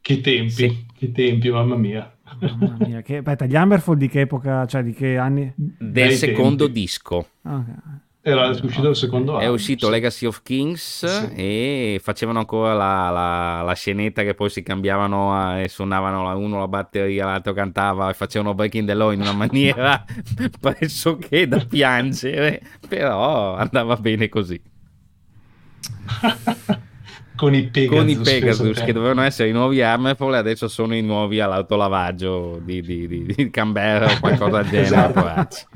[0.00, 0.86] Che tempi, sì.
[0.94, 2.16] che tempi, mamma mia.
[2.40, 5.52] Mamma mia, che, aspetta, gli Hammerfall di che epoca, cioè di che anni?
[5.54, 6.80] Del Dei secondo tempi.
[6.80, 7.28] disco.
[7.42, 7.74] Okay.
[8.28, 9.42] Era uscito il secondo anno.
[9.42, 9.92] È uscito sì.
[9.92, 11.32] Legacy of Kings sì.
[11.34, 16.68] e facevano ancora la, la, la, scenetta che poi si cambiavano e suonavano uno la
[16.68, 20.04] batteria, l'altro cantava e facevano Breaking the Law in una maniera
[20.60, 24.60] pressoché da piangere, però andava bene così.
[27.34, 30.94] con i Pegasus, con i Pegasus che dovevano essere i nuovi Hammerfall e adesso sono
[30.94, 34.84] i nuovi all'autolavaggio di, di, di, di Canberra o qualcosa del genere.
[34.84, 35.66] Esatto.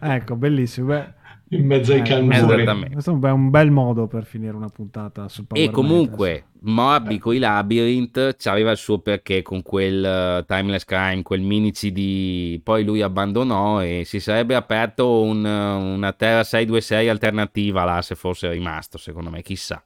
[0.00, 0.86] Ecco, bellissimo.
[0.88, 1.12] Beh,
[1.50, 2.90] in mezzo ai eh, cannoni.
[2.92, 7.34] Questo è un bel modo per finire una puntata sul Power E comunque, Moby con
[7.34, 12.60] i Labyrinth aveva il suo perché con quel uh, Timeless Crime, quel mini CD.
[12.62, 18.14] Poi lui abbandonò e si sarebbe aperto un, uh, una Terra 626 alternativa là se
[18.14, 19.82] fosse rimasto, secondo me, chissà.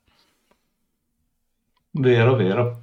[1.91, 2.81] Vero, vero.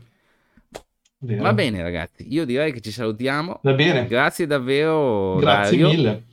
[1.20, 1.44] vero.
[1.44, 3.62] Va bene ragazzi, io direi che ci salutiamo.
[3.64, 4.06] Va bene.
[4.08, 5.38] Grazie davvero.
[5.38, 5.96] Grazie Dario.
[5.96, 6.24] mille.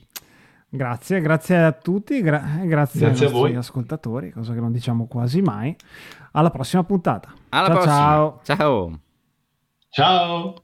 [0.75, 5.39] Grazie, grazie a tutti, gra- grazie, grazie ai nostri ascoltatori, cosa che non diciamo quasi
[5.43, 5.75] mai.
[6.31, 7.31] Alla prossima puntata.
[7.49, 7.93] Alla ciao, prossima.
[7.93, 8.39] Ciao.
[8.43, 8.99] Ciao.
[9.89, 10.63] Ciao.